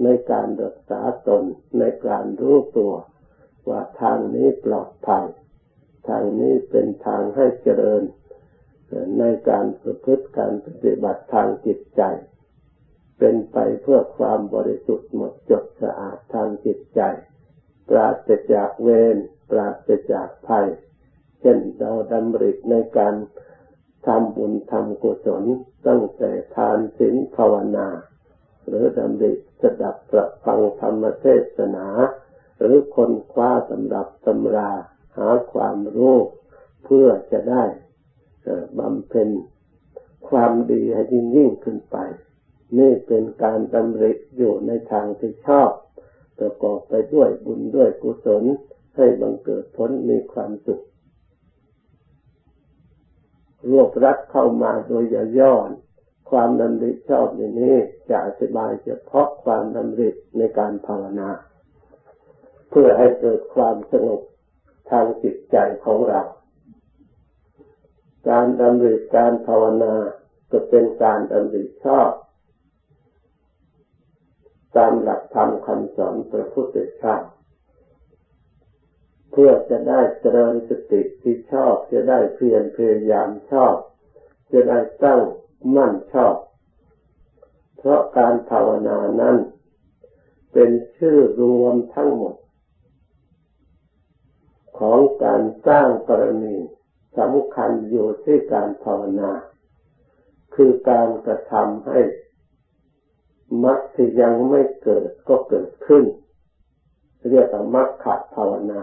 [0.04, 1.44] ในการรักษาตน
[1.80, 2.94] ในการรู้ตัว
[3.70, 5.26] ว่าทางนี้ปลอดภัย
[6.08, 8.04] ทางนี้เป็นทางให้เจริญ
[9.20, 12.02] ในการประพฤติการปฏิบัติทางจิตใจ
[13.20, 17.02] เป็นไปเพื่อความบริสุทธิ์หมดจดสะอาดทางจิตใจ
[17.90, 19.18] ปราศจากเวร
[19.50, 20.68] ปราศจากภัย
[21.42, 23.16] เช่นเราดำริในการ
[24.06, 25.44] ทำบุญทำกุศล
[25.88, 27.88] ตั้งแต่ทานศีลภาวนา
[28.68, 31.26] หรือดำริสดับประฟังธรรมเท
[31.58, 31.88] ศนา
[32.60, 34.72] หรือคนคว้าสำหรับตำรา
[35.18, 36.18] หาความรู้
[36.84, 37.64] เพื่อจะได้
[38.80, 39.30] บำเพ็ญ
[40.30, 41.98] ความดีให้ยิ่งยิ่งขึ้นไป
[42.78, 45.72] นี่เป็นการดำริอยู่ในทางที่ชอบ
[46.40, 48.44] ประกอบไปด้วยบุญด้วยกุศล
[48.96, 50.84] ให้บังเกิดผลมีความสุข
[53.70, 55.04] รวบรัดเข้ามาโดย
[55.40, 55.70] ย่อน
[56.30, 57.76] ความดำริชอบอย่างนี้
[58.10, 61.30] จะอธิบายเฉพาะความดำริในการภาวนา
[62.70, 64.22] เพื่อให้เกิดความสงบ
[64.90, 66.22] ทางจิตใจของเรา
[68.30, 69.96] การดำริการภาวนา
[70.52, 72.12] ก็เป็นการดำริชอบ
[74.78, 77.18] ตามหลักธรรมคำสอนพระพุทธเจ้า
[79.32, 83.76] เพื่อจะได้เจริญสติที่ชอบ จะได้เพียรพยายามชอบ
[84.52, 85.22] จะได้ตั้ง
[85.76, 86.36] มั่นชอบ
[87.78, 89.38] เพราะการภาวนานั้น
[90.54, 92.36] เป็นชื่อรวมทั้งหมด
[94.80, 96.56] ของการสร้างปรมี
[97.18, 99.32] สำคัญอยู่ที่การภาวนา
[100.56, 102.00] คือการกระทำให้
[103.64, 106.04] มรรคที่ยังไม่เกิดก็เกิดขึ้น
[107.30, 108.82] เรียกว่ามรรคภาวนา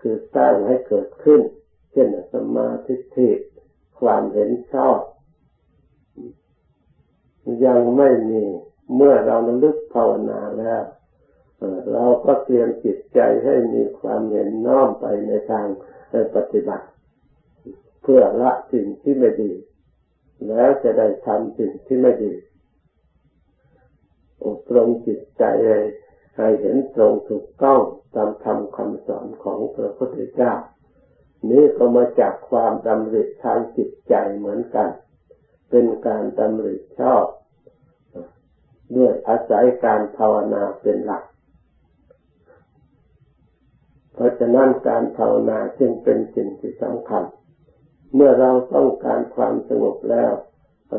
[0.00, 1.40] คือสร้างให้เกิดขึ้น
[1.92, 3.28] เช่นสมาธิ
[4.00, 5.00] ความเห็นชอบ
[7.64, 8.42] ยังไม่มี
[8.94, 10.82] เมื่อเราระลึกภาวนาแล้ว
[11.92, 15.66] เราก็เตรียมจิตใจให้มีความเห็นน้อมไปในทาง
[16.34, 16.86] ปฏิบัติ
[18.02, 19.52] เพื่อละสิ่งที่ไม่ดี
[20.48, 22.34] แล้วจะได้ทำสิ่งที่ไม่ดี
[24.46, 25.78] อบรมจิตใจให้
[26.36, 27.80] ให้เห็นตรงถูกต้อง
[28.14, 30.52] ตามธรรมคำสอนของพระพุทธเจ้า
[31.50, 34.88] นี้ก็มาจากความดำริทางจิตใจเหมือนกัน
[35.70, 37.24] เป็นการดำริชอบ
[38.96, 41.24] ด้วยอาศัยการภาวนาเป็นหลัก
[44.20, 47.22] ราะฉะนั้นการภาวนาจึงเป็นสิ่งที่สำคัญ
[48.14, 50.32] เมื่อเราต้องการความสงบแล้ว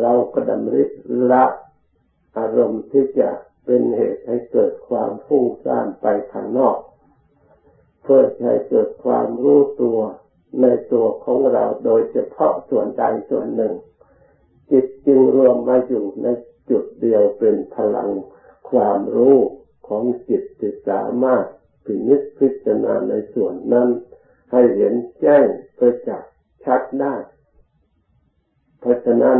[0.02, 0.84] เราก็ดำริ
[1.32, 1.46] ละ
[2.38, 3.30] อารมณ์ที่จะ
[3.66, 6.78] เป็นเหตุให้เกิดความฟุ้งซ่านไปข้างนอก
[8.04, 10.00] เพื่อให้เกิดความรู้ตัว
[10.62, 13.74] ในตัวของเราโดยเฉพาะส่วนใดส่วนหนึ่ง
[14.72, 16.28] จิตจึงรวมมาอยู่ใน
[16.70, 18.10] จุดเดียวเป็นพลัง
[18.70, 19.38] ความรู้
[19.88, 21.46] ของจิตที่สามารถ
[21.86, 23.90] พินิจพิจารณาในส่วนนั้น
[24.52, 25.46] ให้เห็นแจ้ง
[25.78, 27.16] ประจักษ์ชัดได้
[28.80, 29.40] เพราะฉะนั้น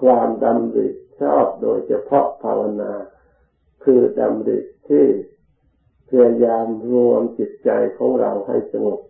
[0.00, 0.88] ความดำริ
[1.20, 2.92] ชอบโดยเฉพาะภาวนา
[3.84, 5.06] คือดำริที่
[6.08, 9.00] พยายามรวมจิตใจของเราให้สงบ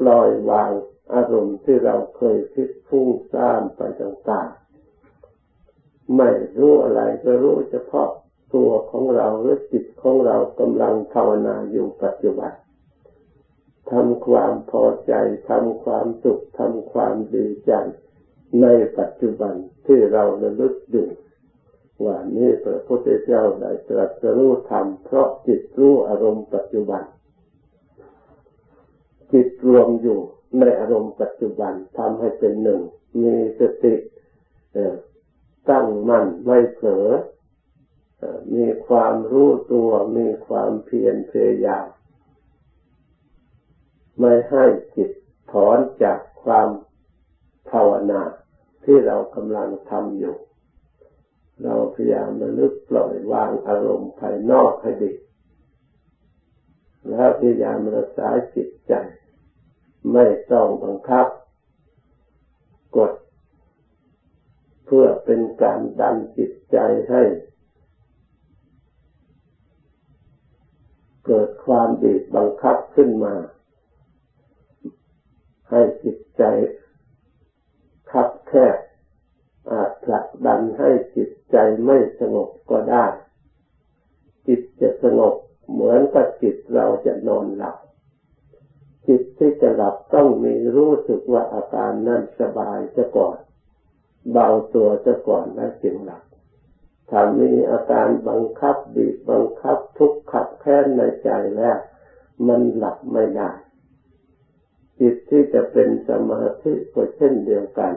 [0.00, 0.72] ปล่อยวาง
[1.14, 8.10] อารมณ์ที่เราเคยคิดฟุ้งซ่านไปต่างๆ ไม่รู้อะไรก็รู้เฉพาะ
[8.54, 12.52] ตัวของเราหรือจิตของเรากำลังภาวนาอยู่ปัจจุบัน
[13.90, 15.12] ทำความพอใจ
[15.50, 17.72] ทำความสุขทำความดีใจ
[18.62, 18.66] ใน
[18.98, 19.54] ปัจจุบัน
[19.86, 21.04] ที่เราระลึกดู
[22.04, 27.02] ว่านี่พระพุทธเจ้าได้ตรัสรู้ธรรมเพราะจิตรู้อารมณ์ปัจจุบัน
[29.32, 30.18] จิตรวมอยู่
[30.58, 32.80] ในอารมณ์ปัจจุบันทำให้เป็นหนึ่ง
[33.22, 33.94] มีสติ
[35.70, 37.06] ตั้งมั่นไม่เผลอ
[38.54, 41.86] มีความรู้ตัวมีความเพียรพยายาม
[44.20, 44.64] ไม่ให้
[44.96, 45.10] จิต
[45.52, 46.68] ถอนจากความ
[47.70, 48.22] ภาวนา
[48.84, 50.36] ที่เรากำลังทำอยู่
[51.62, 55.12] เราพยายามระลึกปล่อยวางอารมณ์ภายนอกให้ดี
[57.10, 58.92] แล้วพยายามรักษาจิตใจ
[60.12, 61.26] ไม่ต้องบังคับ
[62.96, 63.12] กด
[64.86, 66.78] เพื่อเป็นการดันจิตใจ
[67.10, 67.22] ให้
[71.28, 73.34] เกิดความดีบังคับขึ้นมา
[75.70, 76.42] ให้จิตใจ
[78.10, 78.76] คับแคบ
[79.70, 83.06] อาจผลักดันให้จิตใจไม่สงบก็ได้
[84.46, 85.34] จิตจะสงบ
[85.72, 87.76] เหมือนกับจิตเราจะนอนหลับ
[89.08, 93.38] จิตที่จะหลับต้องมีรู้สึกว่าอาการนั้นสบายจะก่อน
[94.32, 96.22] เบาตัวจะก่อนแล้วจึงหลับ
[97.10, 101.78] ถ้ามีอาการบังคับบีบบังคับทุกข์ขับแค้นในใจแล้ว
[102.46, 103.50] มันหลับไม่ได้
[105.00, 107.92] จิตที่จะเป็นสมาธิก็เช่นเดียวกัน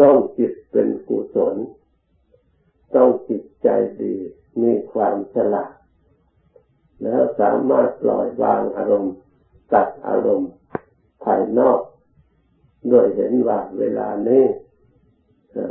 [0.00, 1.56] ต้องจิตเป็นกุศล
[2.94, 3.68] ต้องจิตใจ
[4.02, 4.14] ดี
[4.62, 5.72] มีความฉลาด
[7.02, 9.14] แล้วสามารถปล่อยวางอารมณ์
[9.72, 10.52] ตัดอารมณ์
[11.24, 11.80] ภายนอก
[12.88, 14.44] โดยเห็นว่าเวลานี้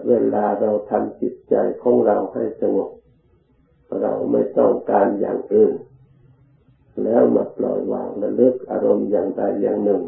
[0.07, 2.91] เวลาเราทำจิตใจของเราให้สงบ
[4.01, 5.73] เราไม่ต้องการอย่างอื่น
[7.03, 10.01] แล้วมาปล่อยวางระเลึกอารมณ์อย่างใดอย่างหนึ่ง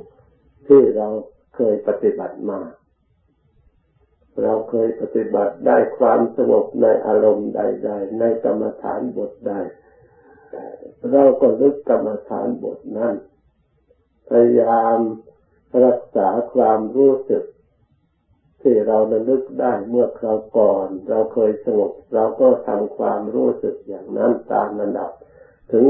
[0.68, 1.08] ที่เรา
[1.56, 2.62] เคยปฏิบัติมา
[4.42, 9.54] เราเคยปฏิบัติได้ความสงบในอารมณ์ใด ๆ ในกรรมฐานบทใด
[11.12, 13.16] เราก็ลึกกรรมฐานบทนั้น
[14.30, 15.00] พยายาม
[15.86, 17.44] รักษาความรู้สึก
[18.64, 25.12] ที่เราระลึกได้เมื่อคราวก่อน เราเคยสงบ เราก็ทำความรู้สึกอย่างนั้นตามระดับ
[25.72, 25.86] ถึง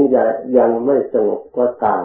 [0.58, 2.04] ยังไม่สงบก็ตาม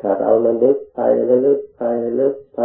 [0.00, 2.60] ถ้าเราระลึกไประลึกไประลึกไป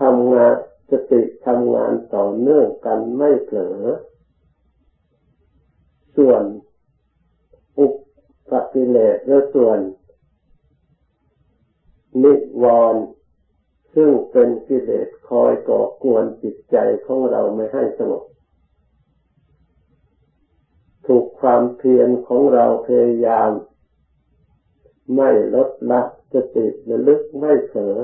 [0.00, 0.54] ทำงาน
[0.90, 3.80] สติทำงานต่อเนื่องกันไม่เผลอ
[6.16, 6.42] ส่วน
[7.78, 7.86] อุ
[8.50, 9.78] ปกิเลสและส่วน
[12.22, 12.32] นิ
[12.62, 13.04] วรณ์
[13.96, 16.76] ซึ่งเป็นกิเลสคอยก่อกวนจิตใจ
[17.06, 18.24] ของเราไม่ให้สงบ
[21.06, 23.50] ถูกความเพียรของเราพยายาม
[25.16, 26.00] ไม่ลดละ
[26.32, 27.96] สติดระลึกไม่เผลอ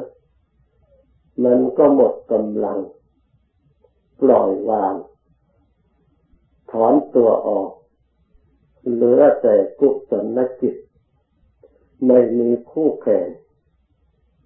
[1.44, 2.78] มันก็หมดกำลัง
[4.20, 4.94] ปล่อยวาง
[6.70, 7.70] ถอนตัวออก
[8.90, 10.74] เหลือแต่กุศลจิต
[12.06, 13.26] ไม่มีคู่แข่ง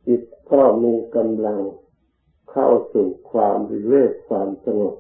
[0.07, 1.61] จิตก็มีกำลัง
[2.51, 4.97] เข้าสู่ความวิเวกความสงบ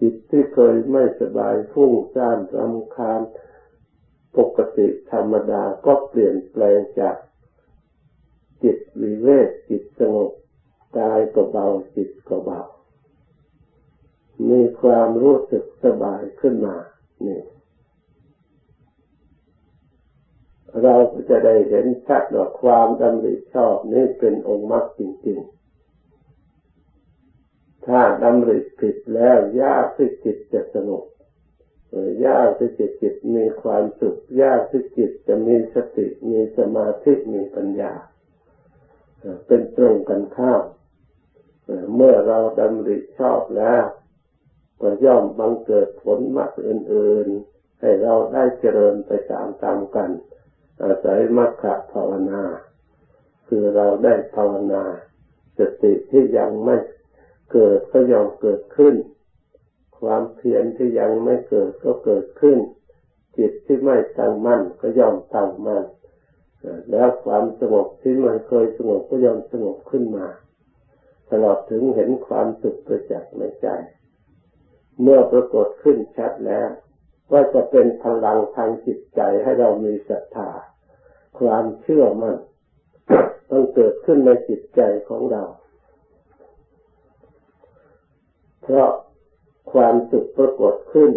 [0.00, 3.20] จิตที่เคยไม่สบายฟุ้งซ่านรำคาญ
[4.36, 7.16] ปกติธรรมดาก็เปลี่ยนแปลงจาก
[8.62, 10.30] จิตวิเวกจิตสงบ
[10.98, 12.60] กายก็เบาจิตก็เบา
[14.48, 16.76] มีความรู้สึกสบายขึ้นมา
[17.26, 17.40] นี่
[20.82, 20.94] เรา
[21.30, 25.60] จะได้เห็นชัดว่าความดำริชอบนี้เป็นองค์มรรคจริงๆ
[27.86, 31.04] ถ้าดำริผิดแล้วยากที่จิตจะสงบ
[32.26, 37.92] ยากที่จิตจิตมีความสุขยากที่จิตจะมีสติมีสมาธิมีปัญญา
[39.46, 40.64] เป็นตรงกันข้าม
[41.94, 43.84] เมื่อเราดำริชอบแล้ว
[44.80, 50.10] ก็ย่อมบังเกิดผลมากอื่น ๆ ให้เราได้เจริญไปตามๆกัน
[50.84, 52.42] อาศัยมรรคภาวนา
[53.48, 54.84] คือเราได้ภาวนา
[55.58, 56.76] สติที่ยังไม่
[57.52, 58.94] เกิดก็ยอมเกิดขึ้น
[60.00, 62.58] ความเพียรที่ยังไม่เกิดก็เกิดขึ้น
[63.38, 65.84] จิตที่ไม่ตั้งมั่นก็ยอมตั้งมั่น
[66.90, 70.26] แล้วความสงบที่มันเคยสงบก็ยอมสงบขึ้นมา
[71.30, 73.68] ตลอดถึงเห็นความสุขประจักษ์ในใจ
[75.02, 76.68] เมื่อปรากฏขึ้นชัดแล้ว
[77.32, 80.50] ว่าจะเป็นพลังทางจิตใจให้เรามีศรัทธา
[81.38, 82.36] ความเชื่อมัน่น
[83.50, 85.44] ต้องเกิดขึ้นในจิตใจของเรา
[88.62, 88.90] เพราะ
[89.72, 91.10] ความสุขปรากฏขึ้น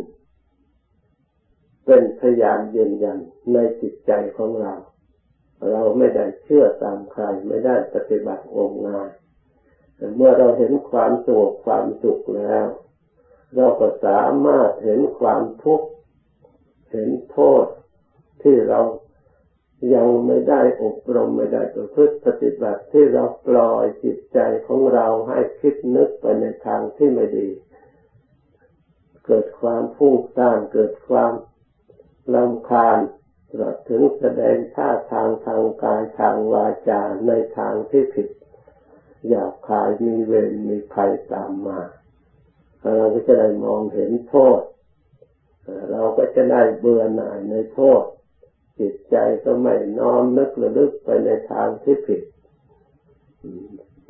[1.86, 3.20] เป็นพยานยืนยัน
[3.54, 4.74] ในจิตใจของเรา
[5.72, 9.10] เราไม่ได้เชื่อตามใครไม่ได้ปฏิบัติองค์งาน
[10.16, 12.66] เมื่อเราเห็นความสงบความสุขแล้ว
[13.56, 15.88] เราก็สามารถเห็นความทุกข์
[16.92, 17.66] เห็นโทษ
[18.42, 18.80] ที่เรา
[19.94, 27.50] ยังไม่ได้อบรมไม่ได้ประพฤติปฏิบัติที่เราปล่อยจิตใจของเราให้คิดนึกไปในทางที่ไม่ดี
[29.26, 31.34] เกิดความฟุ้งซ่านเกิดความ
[32.36, 33.00] ลำคาญ
[33.50, 38.28] ตลอดถึงแสดงท่าทางทางกายทางวาจาในทางที่ผิด
[39.30, 41.80] อยากขายมีเวรมีภัยตามมา
[42.82, 44.62] เราก็จะได้มองเห็นโทษ
[45.92, 48.04] เราก็จะได้เบื่อหน่ายในโทษ
[48.80, 49.16] จิตใจ
[49.46, 52.22] ก็ไม่น้อมนึกระลึกไปในทางที่ผิด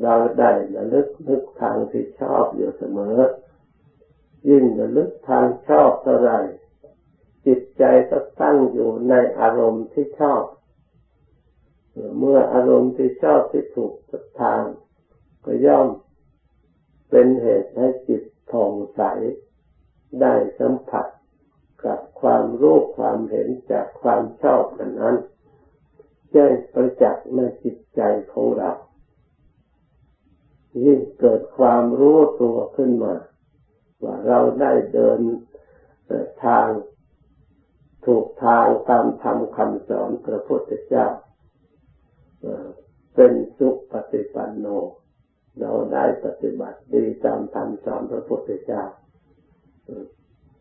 [0.02, 3.18] เราได้ระลึกนึกทางที่ชอบอยู่เสมอ
[4.50, 6.32] ยิ่งระลึกทางชอบเท่าไร
[7.46, 10.44] จิตใจก็ตั้งอยู่ในอารมณ์ที่ชอบ
[12.20, 13.94] เมื่ออารมณ์ที่ชอบที่ถูก
[14.42, 14.64] ทาง
[15.46, 15.88] ก็ย่อม
[17.10, 19.02] เป็นเหตุให้จิตผ่องใส
[20.22, 21.06] ได้สัมผัส
[21.86, 24.64] กับความรู้ความเห็นจากความชอบ
[25.02, 25.16] นั้น
[26.32, 28.02] แจ้งประจักษ์ในจิตใจ
[28.34, 28.72] ของเรา
[30.86, 33.16] ยิ่งเกิดความรู้ตัวขึ้นมา
[34.04, 35.22] ว่าเราได้เดิน
[36.46, 36.68] ทาง
[38.06, 41.08] ถูกทางตามธรรมคำสอนพระพุทธเจ้า
[43.16, 44.66] เป็นสุปฏิปันโน
[45.60, 48.84] เราได้ปฏิบัติดีตามธรรมสอนพระพุทธเจ้า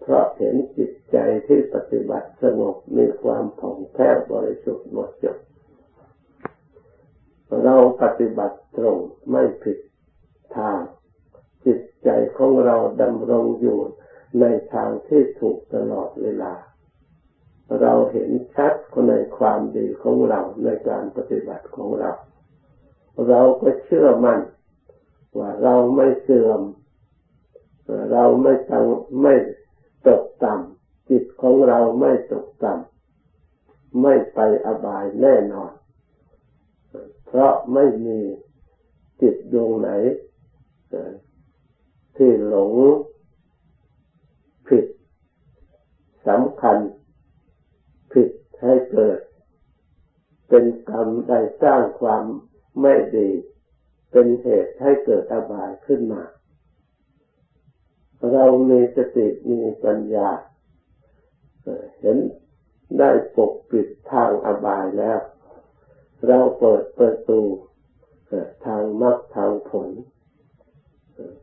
[0.02, 5.36] เพราะเห็นจิตใจที่ปฏิบัติสงบมีความผ่องแผ้วบริสุทธิ์หมดจด
[7.64, 8.98] เราปฏิบัติตรง
[9.30, 9.78] ไม่ผิด
[10.56, 10.78] ทาง
[11.66, 13.78] จิตใจของเราดำรงอยู่
[14.40, 16.52] ในทางที่ถูกตลอดเวลา
[17.80, 18.74] เราเห็นชัด
[19.08, 22.10] ในความดีของเราในการปฏิบัติของเรา
[23.28, 24.40] เราก็เชื่อมัน่น
[25.38, 26.60] ว่าเราไม่เสื่อม
[28.12, 28.84] เราไม่ตั้ง
[29.22, 29.34] ไม่
[30.08, 35.72] ตกต่ำจิตของเราไม่ตกต่ำไม่ไปอบายแน่นอน
[37.26, 38.20] เพราะไม่มี
[39.20, 39.90] จิตดวงไหน
[42.16, 42.72] ที่หลง
[44.68, 44.84] ผิด
[46.28, 46.78] สำคัญ
[48.12, 48.28] ผิด
[48.62, 49.18] ให้เกิด
[50.48, 52.24] เป็นกรรมได้สร้างความ
[52.80, 53.30] ไม่ดี
[54.10, 56.22] เป็นเหตุให้เกิดอบายขึ้นมา
[58.30, 60.30] เรามีสติมีปัญญา
[62.00, 62.18] เห็น
[62.98, 65.18] ได้ปกปิดทางอบายแล้ว
[66.26, 67.40] เราเปิดประตู
[68.66, 69.90] ทางมรรคทางผล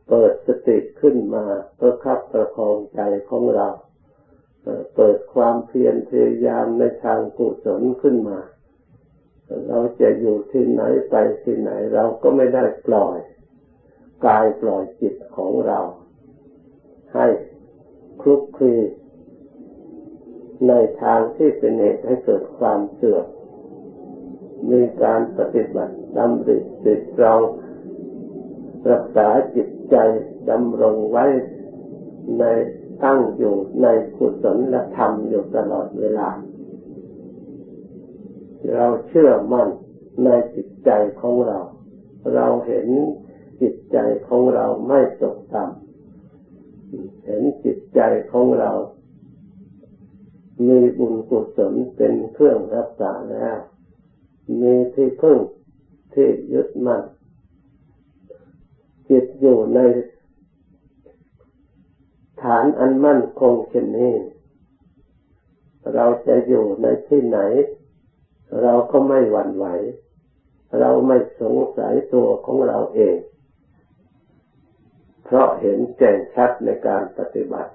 [0.08, 1.44] เปิดสติขึ้นมา
[1.78, 3.00] ประคับประคองใจ
[3.30, 3.68] ของเรา
[4.96, 8.38] เปิดความเพียรพยายามในทางกุศลขึ้นมา
[9.68, 11.14] เราจะอยู่ที่ไหนไป
[11.44, 13.18] ที่ไหนเราก็ไม่ได้ปล่อย
[14.26, 15.80] กายปล่อยจิตของเรา
[17.14, 17.26] ให้
[18.20, 18.74] คลุกคลี
[20.68, 23.26] ในทางที่เป็นเหตุให้เกิดความเสื่อม
[24.70, 27.42] มีการปฏิบัติดำริติดรอง
[28.90, 29.96] รักษาจิตใจ
[30.50, 31.26] ดำรงไว้
[32.38, 32.44] ใน
[33.04, 33.86] ตั้งอยู่ใน
[34.16, 36.28] กุศลและธรรมอยู่ตลอดเวลา
[38.74, 39.68] เราเชื่อมั่น
[40.24, 40.90] ในจิตใจ
[41.20, 41.58] ของเรา
[42.34, 42.88] เราเห็น
[43.60, 43.98] จิตใจ
[44.28, 45.89] ของเราไม่ตกต่ำ
[47.24, 48.00] เห็นจิตใจ
[48.32, 48.70] ของเรา
[50.66, 53.56] มีบุญกุศลเป็นเครื่องรักษาแล้ว
[54.60, 55.38] มีที่พึ่ง
[56.14, 57.02] ที่ยึดมั่น
[59.08, 59.80] จิตอยู่ใน
[62.42, 64.14] ฐานอันมั่นคงเช่นนี้
[65.94, 67.38] เราจะอยู่ในที่ไหน
[68.62, 69.66] เราก็ไม่หวั่นไหว
[70.78, 73.16] เราไม่สงสัยตัวของเราเอง
[75.30, 77.72] เพราะเห็นแจ้งชัดในการปฏิบัติ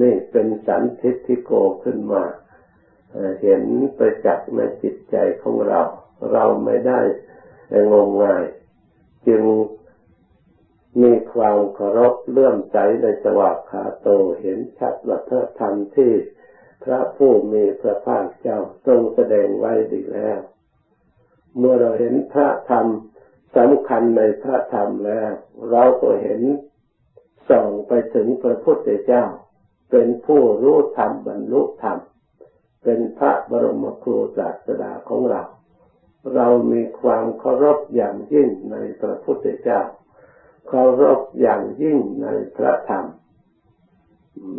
[0.00, 1.52] นี่เป็นสันทิฏฐิโก
[1.84, 2.24] ขึ้นมา
[3.42, 3.62] เห็น
[3.98, 5.82] ประจักษ์ในจิตใจของเรา
[6.32, 7.00] เราไม่ได้
[7.90, 8.44] งมงาย
[9.26, 9.42] จึง
[11.02, 14.08] มีความเคารพเลื่อมใสในสวากขาโต
[14.40, 16.12] เห็นชัดว่าพระธรรมที่
[16.84, 20.38] พระผู้มีพระภาคเจ้าทรงแสดงไว้ดีแล้ว
[21.58, 22.86] เมื่อเราเห็นพระธรรม
[23.56, 25.32] สำคัญในพระธรรมแล้ว
[25.70, 26.42] เราก็เห็น
[27.48, 29.24] ส่องไปถึงพระพุทธเจ้า
[29.90, 31.98] เป็นผู้รู้ธรรมบรรลุธรรม
[32.82, 35.42] เป็นพระบรมครูศาสดาของเรา
[36.34, 39.80] เรามีความเคารพอย่างยิ่งในพระพุทธเจ้า
[40.68, 43.04] เคารพอย่างยิ่งในพระธรรม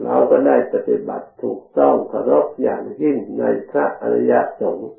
[0.03, 4.91] เราก็ได้ปฏิบัติถูกต้องเคารพอย่างยิ่งในพระอริยสงฆ์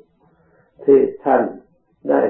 [0.85, 1.43] ที่ท่าน
[2.09, 2.21] ได้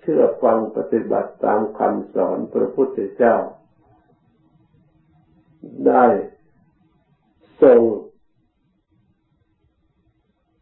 [0.00, 3.36] เชื่อฟังปฏิบัติตามคำสอนพระพุทธเจ้า
[5.88, 6.04] ได้
[7.62, 7.80] ทรง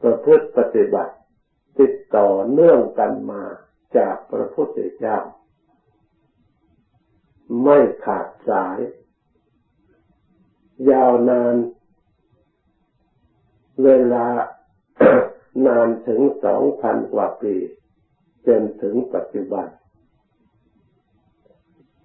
[0.02, 1.14] ประพฤติปฏิบัติ
[1.78, 3.42] ติดต่อเนื่องกันมา
[3.96, 5.18] จากพระพุทธเจ้า
[7.62, 8.78] ไม่ขาดสาย
[10.90, 11.54] ยาวนาน
[13.84, 14.26] เวลา
[15.66, 17.54] นานถึงสองพันกว่าปี
[18.46, 19.66] จนถึงปัจจุบัน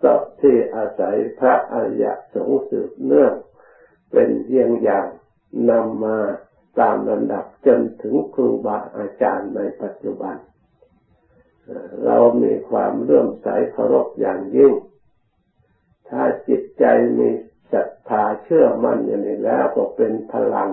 [0.04, 3.34] ก็ที่อาศัยพระอริยสงฆ์สืบเนื่อง
[4.12, 5.08] เป็นเยี่ยงอย่าง
[5.70, 6.18] นำมา
[6.80, 10.36] ตามลำดับจนถึงครูบาอาจารย์ในปัจจุบัน
[12.06, 14.74] เรามีความเลื่อมใสเคารพอย่างยิ่ง
[16.10, 16.86] ถ้าจิตใจ
[17.18, 17.30] มี
[17.74, 20.70] ศรัทธาเชื่อมั่นอย่างนี้แล้วก็เป็นพลัง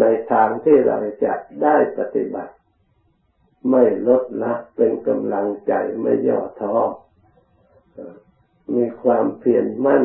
[0.00, 2.52] ในทางที่เราจะได้ปฏิบัติ
[3.70, 6.76] ไม่ลดละเป็นกำลังใจไม่ย่อท้อ
[8.76, 10.04] มีความเพียรมั่น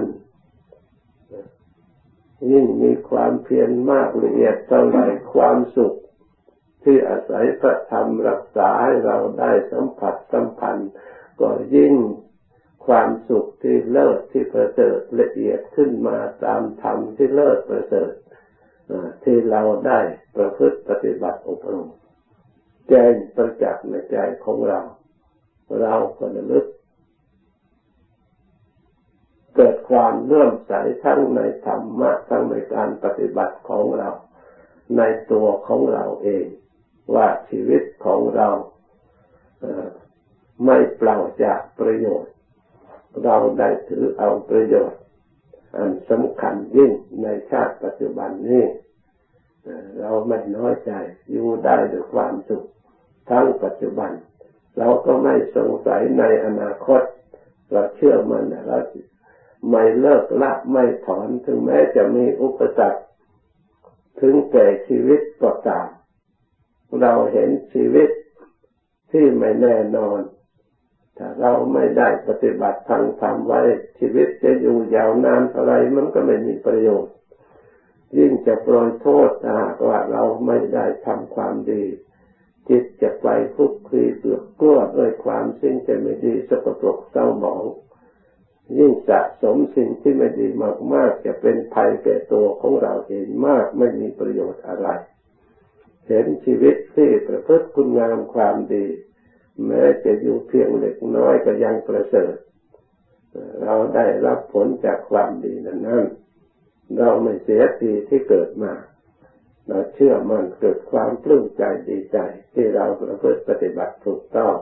[2.52, 5.94] ยิ่งมีความเพียรมากละเอียดเท่าไหร่ความสุข
[6.84, 10.92] ที่อาศัยพระธรรมรักษาให้เราได้สัมผัสสัมพันธ์
[11.42, 11.94] ก็ยิ่ง
[12.86, 18.12] ความสุขที่เลิศที่ประเสริฐละเอียดขึ้นมาตามธรรมที่เลิศประเสริฐ
[19.24, 20.00] ที่เราได้
[20.36, 21.88] ประพฤติปฏิบัติอบรม
[22.90, 24.80] แจ้งประจักษ์ในใจของเรา
[25.82, 26.66] เราก็ระลึก
[29.56, 34.10] เกิดความเลื่อมใสทั้งในธรรมะทั้งในการปฏิบัติของเรา
[34.98, 35.02] ใน
[35.32, 36.46] ตัวของเราเอง
[37.16, 38.50] ว่าชีวิตของเรา
[40.66, 42.34] ไม่เปล่าจากประโยชน์
[43.24, 45.00] เราได้ถือเอาประโยชน์
[45.78, 46.92] อันสำคัญยิ่ง
[47.24, 48.66] ในชาติปัจจุบันนี้
[50.00, 50.92] เราไม่น้อยใจ
[51.32, 52.66] อยู่ได้ด้วยความสุข
[53.30, 54.12] ทั้งปัจจุบัน
[54.78, 57.02] เราก็ไม่สงสัยในอนาคต
[57.72, 58.78] เราเชื่อมันเรา
[59.70, 63.02] ไม่เลิกละไม่ถอนถึงแม้จะมีอุปสรรค
[64.20, 65.88] ถึงแก่ชีวิตก็ตาม
[67.02, 68.10] เราเห็นชีวิต
[69.12, 70.20] ที่ไม่แน่นอน
[71.18, 73.62] ถ้าเราไม่ได้ปฏิบัติทางธรรมไว้
[74.00, 77.14] ชีวิตจะอยู่ยาวนานเท่าไรมันก็ไม่มีประโยชน์
[78.18, 81.86] ยิ่งจะโปรยโทษถ้าหากว่าเราไม่ได้ทำความดี
[82.70, 87.64] จิตจะไปคุกคีเปลือกกลัวด้วยความสิ่งจะไม่ดีสกปรกเศร้าหมอง
[88.78, 90.48] ยิ่งสะสมสิ่งที่ไม่ดี
[90.94, 94.88] มาก ๆ จะเป็นภัยแก่ตัวของเราเองมากไม่มีประโยชน์อะไร
[96.08, 98.86] เห็นชีวิตที่ประพฤติคุณงามความดี
[99.66, 102.36] แม้จะอยู่เพียงเล็กน้อยก็ยังประเสริฐ
[103.64, 106.06] เราได้รับผลจากความดีนั้นนน
[106.98, 108.74] เราไม่เสียทีที่เกิดมา
[109.68, 112.18] เราเชื่อมันเกิดความปลื้มใจดีใจ
[112.54, 114.56] ที่เราประพฤติปฏิบัติถูกต้อง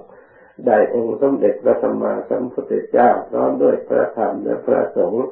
[0.67, 5.25] ได้องค์สมเด็จพระสัมมาสัมพุทธเจ้าพร้อมด้วยพระธรรมและพระสงฆ์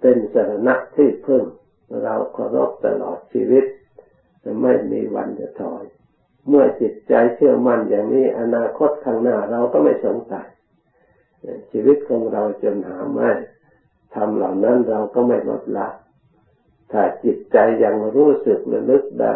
[0.00, 1.42] เป็นสรณะที่พึ่ง
[2.02, 3.64] เราเคารพตลอดชีวิต
[4.62, 5.84] ไม่มีวันจะถอย
[6.48, 10.46] เมื่อจิตใจเชื่อมั่นอย่างนี้อนาคตข้างหน้าเราก็ไม่สงสัย
[11.70, 13.30] ชีวิตของเราจนหาไม่
[14.14, 15.88] ทำเหล่านั้นเราก็ไม่ลดละ
[16.92, 19.34] ถ้าจิตใจยังรู้สึกระลึกได้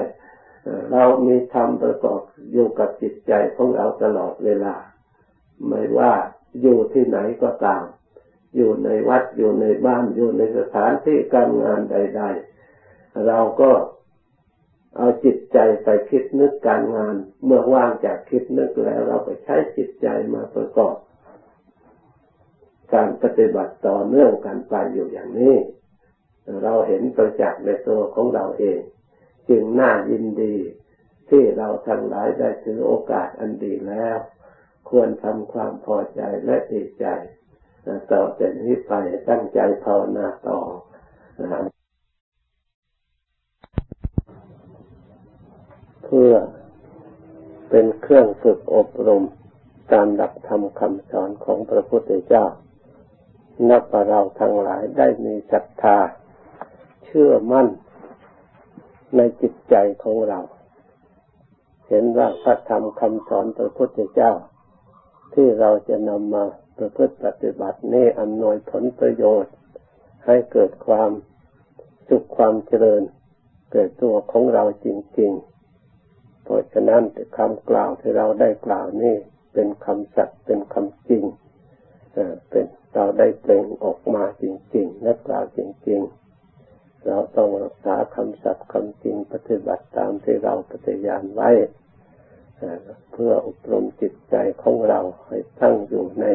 [0.92, 2.20] เรามีธรรมประกอบ
[2.52, 4.74] อยู่กับจิตใจของเราตลอดเวลา
[5.68, 6.12] ไม่ว่า
[6.60, 7.84] อยู่ที่ไหนก็ตาม
[8.56, 12.22] อยู่ในวัดอยู่ในบ้านอยู่ในสถานที่การงานใด
[12.72, 13.72] ๆ เราก็
[14.96, 17.14] เอาจิตใจไปคิดนึกการงาน
[17.44, 20.96] เมื่อว่างจากคิดนึกแล้ว เราไปใช้จิตใจมาประกอบ
[22.94, 25.54] การปฏิบัติต่อเนื่องกันไปอยู่อย่างนี้
[26.62, 28.80] เราเห็นประจักษ์ในตัวของเราเอง
[29.48, 30.56] จึงน่ายินดี
[31.30, 34.18] ที่เราทั้งหลายได้ถือโอกาสอันดีแล้ว
[34.90, 37.06] ควรทำความพอใจและดีใจ
[38.12, 38.92] ต่อจากนี้ไป
[39.28, 40.60] ตั้งใจภาวนาต่อ
[46.04, 46.32] เพื่อ
[47.70, 49.24] เป็นเครื่องฝึกอบรม
[49.92, 52.44] การดักทำคำสอนของพระพุทธเจ้า
[53.68, 55.98] นับว่าเราทั้งหลายได้มีศรัทธา
[57.04, 57.68] เชื่อมั่น
[59.16, 60.40] ในจิตใจของเรา
[61.88, 64.32] เห็นว่าพระธรรมคำสอนพระพุทธเจ้า
[65.34, 66.44] ที่เราจะนำมา
[66.78, 69.54] ประพฤติปฏิบัตินี้อำนวยผลประโยชน์
[70.26, 71.10] ให้เกิดความ
[72.08, 73.02] สุขความเจริญ
[73.72, 74.86] เกิดตัวของเราจ
[75.18, 77.02] ริงๆ เพราะฉะนั้น
[77.36, 79.16] คำกล่าวที่เราได้กล่าวนี่
[79.52, 81.24] เป็นคำสัตย์เป็นคำจริง
[82.50, 84.44] เป็นเราได้เปล่งออกมาจ
[84.74, 86.25] ริง ๆ และกล่าวจริง ๆ
[87.06, 91.50] เราต้องรักษาคำสัตย์คำจริงปฏิบัติตามที่เราปฏิญาณไว้
[93.12, 96.26] เพื่ออบรมจิตใจของเราให้ตั้งอยู่ใน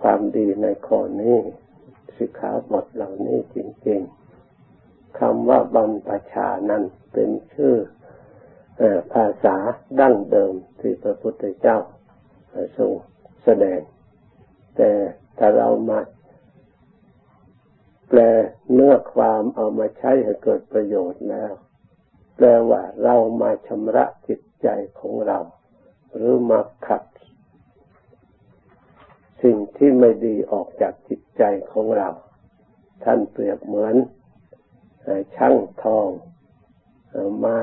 [0.00, 1.36] ความดีในข้อนี้
[2.16, 4.00] สิกขาบทเหล่านี้จริง
[4.58, 6.82] ๆคำว่าบัมปชานั้น
[7.12, 7.74] เป็นชื่อ
[9.12, 9.56] ภาษา
[10.00, 11.78] ดั้งเดิมที่พระพุทธเจ้า
[12.76, 12.90] ทรง
[13.44, 13.80] แสดง
[14.76, 14.90] แต่
[15.38, 15.98] ถ้าเรามา
[18.10, 18.20] แปล
[18.72, 21.52] เนื้อความเอามาใช้ให้เกิดประโยชน์แล้ว
[22.36, 24.68] แปลว่าเรามาชำระจิตใจ
[25.00, 25.38] ของเรา
[26.14, 27.02] หรือมาขัด
[29.42, 31.42] สิ่งที่ไม่ดีออกจากจิตใจ
[31.72, 32.08] ของเรา
[33.04, 33.96] ท่านเปรียบเหมือน
[35.36, 36.08] ช่างทอง
[37.44, 37.58] มา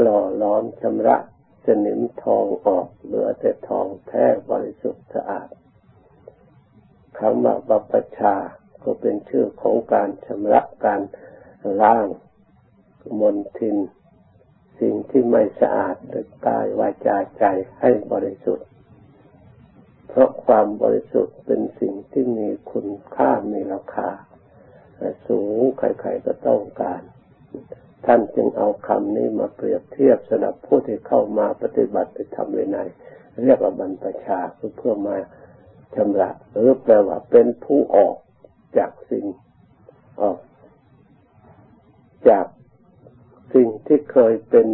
[0.00, 1.16] หล่อล้อมชำระ
[1.64, 5.48] สนิมทองออกเหลือแต่ทองแท้บริสุทธิ์สะอาด
[7.18, 8.36] คำว่าบัพชา
[8.84, 11.00] ก็เป็นชื่อของการชำระการ
[11.82, 12.06] ล้าง
[13.20, 13.76] มนทิน
[14.80, 17.44] สิ่งที่ไม่สะอาดโดยกายวาจาใจ
[17.80, 18.68] ให้บริสุทธิ์
[20.08, 24.08] เพราะความบริสุทธิ์เป็นสิ่งที่มีคุณค่ามีราคา
[25.28, 27.02] สูงใครๆก็ต้องการ
[28.06, 32.78] ท่านจึงเอาคำนี้มาเปรียบเทียบสำหรับผู้ที่เข้ามาปฏิบัติธรรมใน
[33.44, 35.16] เรียกว่าบรรพชาคือเพื่อมา
[35.94, 38.14] ชำระหรือแปลว่าเป็นผู้ออก
[38.76, 39.26] จากสิ่ง
[40.20, 40.38] ออก
[42.28, 42.46] จาก
[43.54, 44.66] สิ่งที่เคยเป็น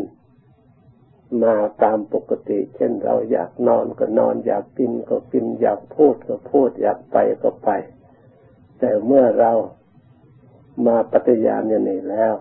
[1.44, 7.70] มาตามปกติ เช่นเราอยากนอนก็นอน อยากกินก็กิน อยากพูดก็พูด อยากไปก็ไป
[8.78, 9.52] แต่เมื่อเรา
[10.86, 12.34] มาปฏิญาณอย่างนี้แล้ว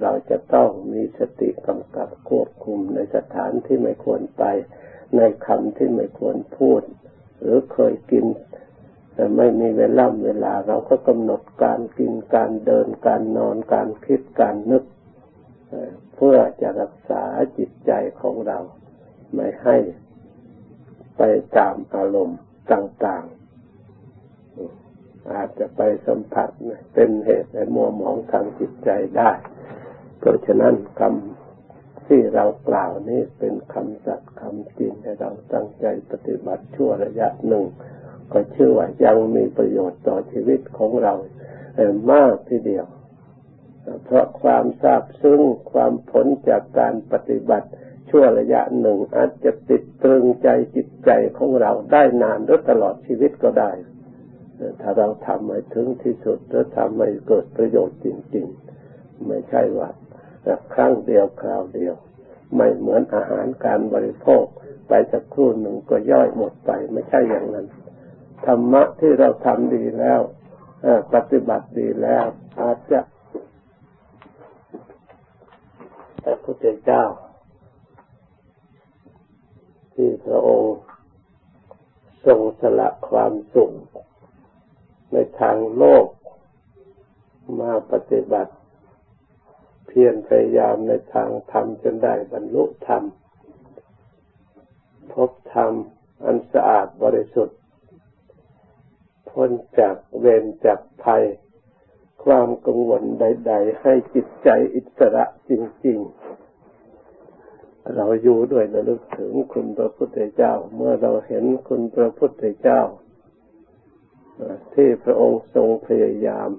[0.00, 4.44] เราจะต้องมีสติกำกับควบคุมในสถานที่ไม่ควรไป
[5.16, 6.82] ในคำที่ไม่ควรพูด
[7.40, 8.24] หรือเคยกิน
[9.18, 14.84] แต่ไม่มีเวลาเวลาเราก็กำหนดการกินการเดินการนอนการคิดการนึก
[16.16, 17.22] เพื่อจะรักษา
[17.58, 18.58] จิตใจของเรา
[19.34, 19.76] ไม่ให้
[21.16, 21.22] ไป
[21.56, 22.40] ตามอารมณ์
[22.72, 23.24] ต่าง
[24.08, 26.48] ๆ อาจจะไปสัมผัส
[26.94, 29.30] เป็นเหตุให้มัวหมองทางจิตใจได้
[30.18, 37.66] เพราะฉะนั้นคำที่เรากล่าวนี้เป็นคำสัตย์คำจริงให้เราตั้งใจปฏิบัติชั่วระยะหนึ่ง
[38.32, 41.14] ก็เชื่อว่ายังมีประโยชน์ต่อชีวิตของเรา
[42.12, 42.86] มากทีเดียว
[44.04, 45.40] เพราะความทราบซึ้ง
[45.72, 47.68] ความผลจากการปฏิบัติ
[48.10, 53.70] ชั่วระยะหนึ่งอาจจะติดตรึงใจจิตใจของเราได้นานหรือตลอดชีวิตก็ได้
[54.80, 58.46] ถ้าเราทำให้ถึงที่สุดหรือทำให้เกิดประโยชน์จริง
[58.86, 59.88] ๆ ไม่ใช่ว่า
[60.74, 61.94] ครั้งเดียวคราวเดียว
[62.56, 64.44] ไม่เหมือนอาหารการบริโภค
[64.88, 67.66] ไปสักครู่หนึ่งก็ย่อยหมดไปไม่ใช่อย่างนั้น
[68.46, 70.20] ธรรมะที่เราทำดีแล้ว
[71.14, 72.26] ปฏิบัติดีแล้ว
[72.60, 73.00] อาจจะ
[76.24, 77.04] พระพุทธเจ้า
[79.94, 80.76] ที่พระองค์
[82.26, 83.72] ทรงสละความสุข
[85.12, 86.06] ในทางโลก
[87.60, 88.54] มาปฏิบัติ
[89.86, 93.02] เพียรพยายามในทางธรรมจนได้บรรลุธรรม
[95.12, 95.72] พบธรรม
[96.24, 97.54] อันสะอาดบริสุทธิ
[99.30, 101.24] พ้นจากเวรจากภัย
[102.24, 105.52] ความกังวลใด ๆ ให้จิตใจอิสระจ
[105.86, 105.98] ริง
[106.76, 112.82] ๆ เราอยู่ด้วยระลึกถึงคุณพระพุทธเจ้า เมื่อเราเห็นคุณพระพุทธเจ้า
[114.74, 116.50] ที่พระองค์ทรงพยายาม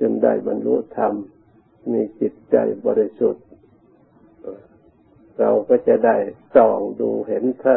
[0.00, 1.12] จนได้บรรลุธรรม
[1.92, 2.56] มีจิตใจ
[2.86, 3.44] บริสุทธิ์
[5.38, 6.16] เราก็จะได้
[6.54, 7.76] ส่องดูเห็นพระ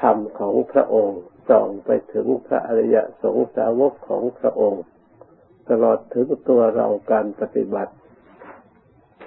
[0.00, 4.84] ธรรมของพระองค์ ส่องไปถึงพระอริยสงสาวกของพระองค์
[5.68, 7.94] ตลอดถึงตัวเราการปฏิบัติ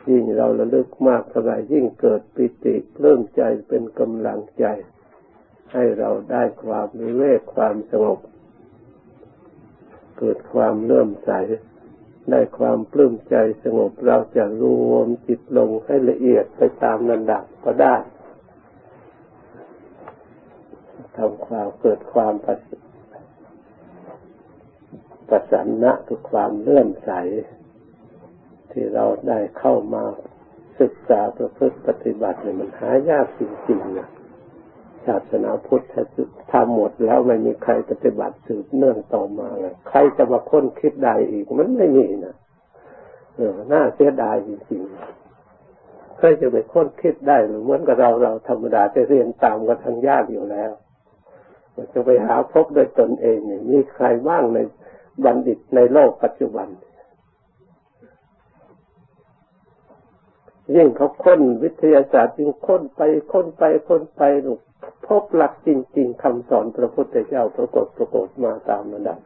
[0.09, 4.65] ยิ่งเราระลึกมากเท่าไรยิ่งเกิดปิติเริ่มใจเป็นกำลังใจ
[5.74, 8.19] ให้เราได้ความมีเวกความสงบ
[10.17, 11.32] เกิดความเริ่มใส
[12.30, 17.95] ได้ความปลื้มใจสงบเราจะรวมจิตลงให้ละเอียดไปตามนันดับก็ได้
[21.18, 22.55] ทำความเกิดความประ
[25.30, 27.12] ประสันนะคือความเลื่อมใส
[28.72, 30.03] ที่เราได้เข้ามา
[30.82, 34.09] ศึกษาประพฤติปฏิบัติเนี่ยมันหายากจริงๆนะ
[35.07, 35.84] ศาสนาพุทธ
[36.51, 42.36] ทำหมดแล้วไม่มีใครปฏิบัติสืบเนื่องต่อมาเลยใครจะมาค้นคิดได้อีกมันไม่มีนะ
[43.36, 50.72] เออน่าเสียดายจริงๆใครจะไปค้นคิดได้หรือเหมือนกับเราเราธรรมดาจะเรียนตามกันทางญาติอยู่แล้ว
[51.93, 54.57] จะไปหาพบโดยตนเองนี่ยมีใครบ้างใน
[55.24, 56.67] บัณฑิตในโลกปัจจุบัน
[60.76, 63.01] ยิ่งเขาค้นวิทยาศาสตร์ยิ่งค้นไป
[63.32, 64.59] ค้นไปค้นไปลูก
[65.07, 69.19] พบหลักจริง ๆคำสอนพระพุทธเจ้าปรากฏปรากฏมาตามระดับ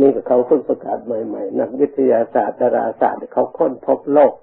[0.00, 4.34] นี่ก็เขาเพิ่งประกาศใหม่ๆ นักวิทยาศาสตร์ดาราศาสตร์เขาค้นพบโลก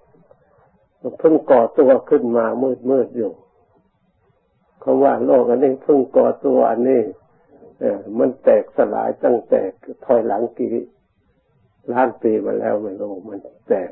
[1.19, 3.31] เพิ่งก่อตัวขึ้นมามืดมืดอยู่
[4.82, 7.01] เขาว่าโลกอันนี้เพิ่งก่อตัวอันนี้
[7.79, 9.61] เออมันแตกสลายตั้งแต่
[10.05, 10.69] ถอยหลังกี่
[11.93, 13.91] ล้านปีมาแล้วไม่รู้มันแตก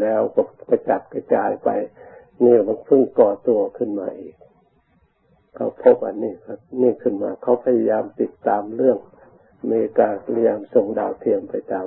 [0.00, 1.68] แล้วก็กระจัดกระจายไป
[2.44, 4.36] นี่มันเพิ่งก่อตัวขึ้นมาอีก
[5.54, 8.98] เขาพบอันนี้ครับนี่ขึ้นมาเขาพยายามติดตามเรื่อง
[9.60, 11.86] อเมริกาพยายามส่งดาวเทียมไปตาม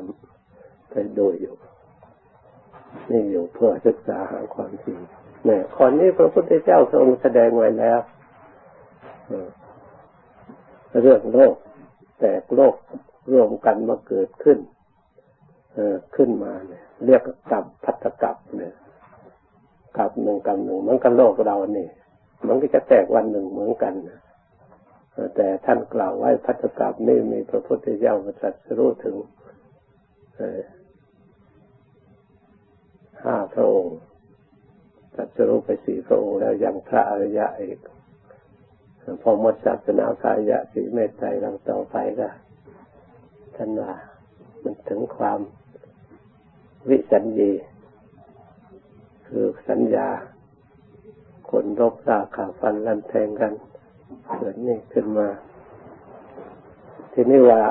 [0.90, 1.56] ไปดูอยู่
[3.12, 5.00] นี่อยู่เพื่อศึกษาหาความจริง
[5.46, 8.00] เนี่ยข้อนี้พระพุทธเจ้าทรงแสดงไว้แล้ว
[11.02, 11.56] เรื่องโลก
[12.20, 12.76] แตกโลก
[13.32, 14.60] รวมกันมาเกิดขึ้น
[16.16, 17.22] ขึ้นมาเนี่ยเรียก
[17.52, 18.74] กับพัฒกับเนี่ย
[19.98, 21.92] กับหนึ่งกับหนึ่งมันก็โลกเราเนี่ย
[22.48, 23.94] มันก็จะแตกวันหนึ่งเหมือนกัน
[25.36, 29.16] แต่ท่านกล่าวไว้พัฒกับนี่มีพระพุทธเจ้าตรัสรู้ถึง
[33.24, 33.98] ห้าพระองค์
[35.16, 37.80] ตรัสรู้ไปสี่พระองค์แล้วยังพระอริยะอีก
[39.22, 42.30] พอหมดศาสนาสายะสีเมตไตรลังต่อไปก็
[43.56, 43.94] ท่านว่า
[44.64, 45.40] มันถึงความ
[46.90, 47.52] วิสัญญี
[49.28, 50.08] คือสัญญา
[51.52, 53.54] คนรบราขาฟันลันแทงกัน
[54.38, 55.28] เกิดนี่ขึ้นมา
[57.14, 57.62] ทีนี้ว่า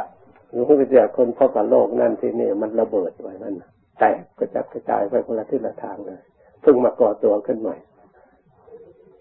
[0.50, 3.54] หลวงพ่อเจ้าคนพ่อกับโลกนั่นที่นี่มันระเบิดไว้นั่น
[3.98, 6.20] แตกกระจัดกระจายไปคนละที่ละทางเลย
[6.60, 7.76] เพิ่งมาก่อตัวขึ้นใหม่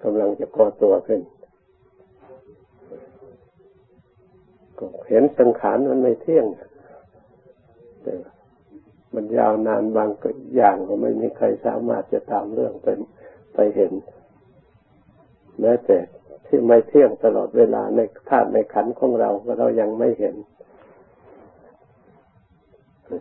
[0.04, 1.22] กำลังจะก่อตัวขึ้น
[4.80, 6.46] ก็เห็นสังขารมันไม่เที่ยง
[9.16, 10.10] มันยาวนานบาง
[10.56, 12.88] อย่างก็ไม่มีใครสามารถจะตามเรื่องไป
[13.54, 13.94] ไปเห็น
[15.60, 15.98] แม้แต่
[16.46, 18.00] ที่ไม่เที่ยงตลอดเวลาใน
[18.30, 20.36] ธาตุในขันของเราก็เรายังไม่เห็น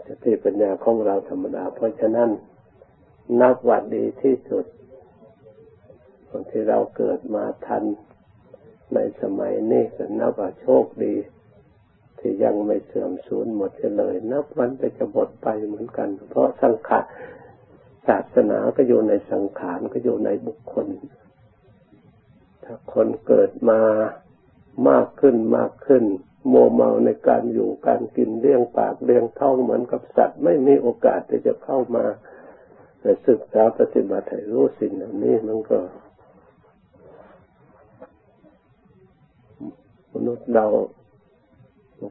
[0.09, 2.30] สติปัญญาของเราธรรมดา เพราะฉะนั้น
[3.40, 4.64] นับวัดดีที่สุด
[6.50, 7.84] ที่เราเกิดมาทัน
[8.94, 11.14] ในสมัยนี้ก็นับว่าโชคดี
[12.24, 17.04] ที่ยังไม่เสื่อมสูญหมดเลย นับวันไปจะหมดไปเหมือนกัน เพราะสังขาร
[18.08, 20.86] ศาสนาก็อยู่ในสังขารก็อยู่ในบุคคล
[22.64, 23.80] ถ้าคนเกิดมา
[24.88, 26.04] มากขึ้นมากขึ้น
[26.48, 32.04] โมเมาในการอยู่การกินเลี้ยงปากเลี้ยงท้องเหมือนกับสัตว์ ไม่มีโอกาสที่จะเข้ามา
[33.28, 35.78] ศึกษาปฏิบัติให้รู้สิ่งเหล่านี้มันก็
[40.12, 40.66] มนุษย์เรา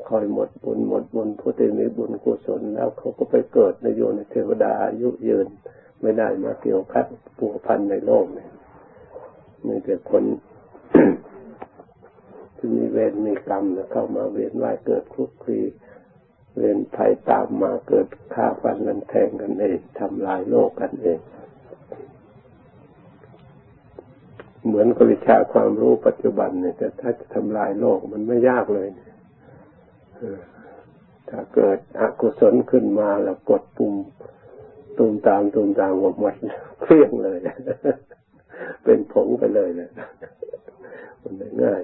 [0.08, 5.48] คอยหมดบุญหมดบุญผู้ที่มีบุญกุศลแล้วเขาก็ไปเกิดในโยนเทวดาอายุยืน
[6.02, 7.06] ไม่ได้มาเกี่ยวคัด
[7.38, 8.50] ปูพันในโลกเนี่ย
[9.68, 10.24] มีแต่คน
[12.58, 15.60] ที่มีเวรมีกรรมเข้ามาเวียนว่ายเกิดคลุกคลี
[16.56, 21.20] เวียนภัยตามมาเกิดฆ่าฟันนันแทงกันเองทำลายโลกกันเอง
[24.66, 28.88] เหมือนกับวิชาความรู้ปัจจุบันเนี่ยแต่ถ้าจะทำลายโลกมันไม่ยากเลย
[31.30, 33.94] ถ้าเกิดอกุศลขึ้นมาแล้วกดปุ่ม
[34.98, 36.34] ตูมตามตูมตามหมดหมด
[36.82, 37.38] เคลี้ยงเลย
[38.84, 39.90] เป็นผงไปเลยนะ
[41.22, 41.84] มันง่าย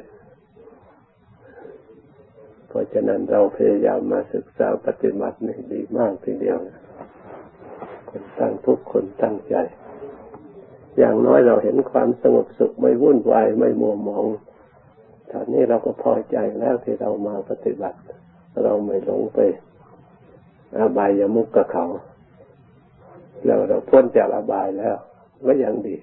[2.68, 6.58] เพราะฉะนั้นเราพยายามมาศึกษาปฏิบัตินี่ดีมากทีเดียว
[8.10, 9.56] คนตั้งทุกคนตั้งใจ
[10.98, 14.26] อย่างน้อยเราเห็นความสงบสุขไม่วุ่นวายไม่มัวหมอง
[15.32, 18.00] ตอนนี้เราก็พอใจแล้วที่เรามาปฏิบัติ
[18.64, 19.40] เราไม่หลงไป
[20.78, 21.86] อาบายยมุกกับเขา
[23.46, 24.96] แล้วเราพ้นจากอบายแล้ว
[25.46, 25.98] ก็ยังดี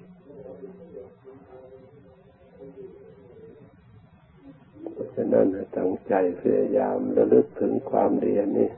[4.93, 8.69] เพราะฉะนั้นตั้งใจพยายามระลึกถึงความดีนี้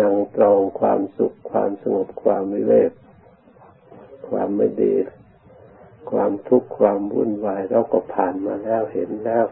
[0.00, 2.90] นั่งตรองความสุขความสงบความวิเวก
[4.28, 4.94] ความไม่ดี
[6.10, 9.46] ความทุกข์ความวุ่นวายเราก็ผ่านมาแล้วเห็นแล้ว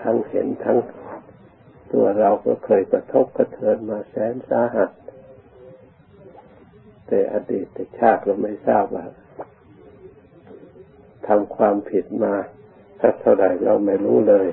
[0.00, 0.78] ทั้งเห็นทั้ง
[1.92, 4.90] ตัวเราก็เคยกระทบกระเทือนมาแสนสาหัส
[7.06, 7.66] แต่อดีต
[7.98, 9.06] ชาติเราไม่ทราบว่า
[11.28, 12.34] ทำความผิดมา
[13.00, 14.48] สักเท่าไหร่เราไม่รู้เลย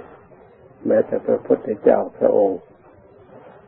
[0.88, 2.60] แม้แต่พระพุทธเจ้าพระองค์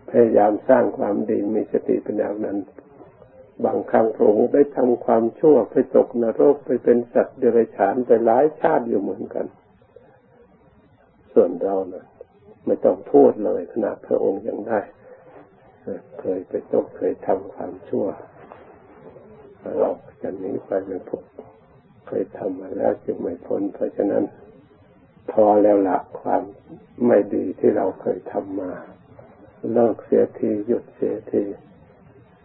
[0.09, 2.57] พยายามสร้างความดีมีสติปัญญานั้น
[3.65, 9.45] บางครั้งพระองค์ได้ทำความชั่วไปตกนรกไปเป็นสัตว์เดรัจฉานไปหลายชาติอยู่เหมือนกัน
[11.33, 12.10] ส่วนเรานะ่ะ
[12.65, 14.79] ไม่ต้องพูดเลยขณะพระองค์ยังได้
[16.19, 18.07] เคยไปตกเคยทำความชั่ว
[19.79, 19.89] เรา
[20.21, 21.23] จะนี้ไปไม่พ้น
[22.07, 24.23] เคยทำมาแล้วจึงไม่พ้นเพราะฉะนั้น
[25.31, 26.43] พอแล้วละความ
[27.05, 28.71] ไม่ดีที่เราเคยทำมา
[29.73, 31.43] เลิกเสียทีหยุดเสียที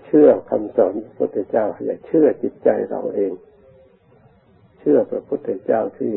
[0.04, 3.32] เชื่อคำสอนพระพุทธเจ้าอย่าเชื่อจิตใจเราเอง
[4.78, 6.12] เชื่อพระพุทธเจ้าที่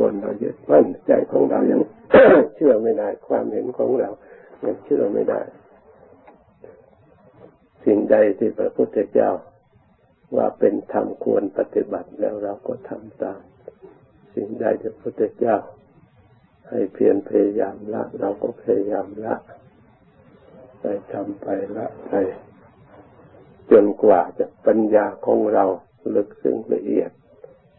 [0.00, 1.82] คนเรายึดมั่นใจของเรายัง
[2.54, 4.10] เชื่อไม่ได้ ความเห็นของเรา
[4.64, 5.40] ยังเชื่อไม่ได้
[7.84, 9.30] สิ่งใดที่พระพุทธเจ้า
[10.36, 13.40] ว่าเป็นธรรมควรปฏิบัติแล้วเราก็ทำตาม
[14.34, 15.56] สิ่งใดที่พระพุทธเจ้า
[16.68, 19.34] ให้เพียรพยายามละ เราก็พยายามละ
[20.80, 21.46] ไปทำไป
[21.76, 22.12] ละไป
[23.70, 25.64] จนกว่าจะปัญญาของเรา
[26.14, 27.10] ลึกซึ้งละเอียด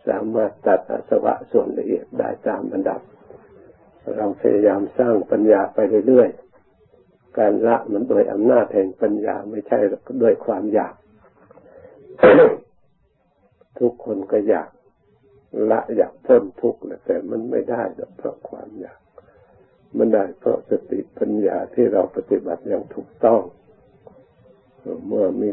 [0.08, 3.02] สามารถตัดอสวะส่วนละเอียดได้ตามระดับ
[4.16, 5.78] เราพยายามสร้างปัญญาไป
[6.08, 9.80] เรื่อยๆ การละมันโดยอำนาจแห่งปัญญาไม่ใช่
[10.22, 10.96] ด้วยความอยาก
[13.80, 14.70] ทุกคนก็อยาก
[15.72, 17.82] ละอยากพ้นทุกข์แต่มันไม่ได้
[18.18, 19.00] เพราะความอยาก
[19.98, 23.42] มันได้เพราะสติปัญญาที่เราปฏิบัติอย่างถูกต้อง
[25.08, 25.50] เมื่อมี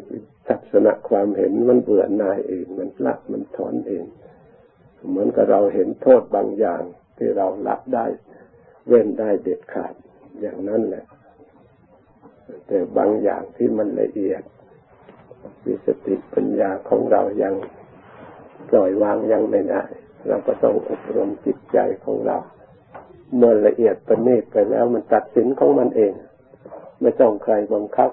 [0.49, 4.05] ทัศนะความเห็นมันเบื่อหน่ายเอง มันละมันถอนเอง
[5.07, 6.83] เหมือนกับเราเห็นโทษบางอย่าง
[7.17, 8.07] ที่เราละได้
[8.87, 9.95] เว้นได้เด็ดขาด
[10.41, 11.05] อย่างนั้นแหละ
[12.67, 14.43] แต่บางอย่างที่มันละเอียด
[15.65, 17.55] มีสติปัญญาของเรายัง
[18.71, 19.83] ปล่อยวางยังไม่ได้
[20.29, 22.39] เราก็ต้องอบรมจิตใจของเรา
[23.37, 26.13] เมื่อละเอียดประณีตไปแล้ว มันตัดสินของมันเอง
[27.01, 28.11] ไม่ต้องใครบังคับ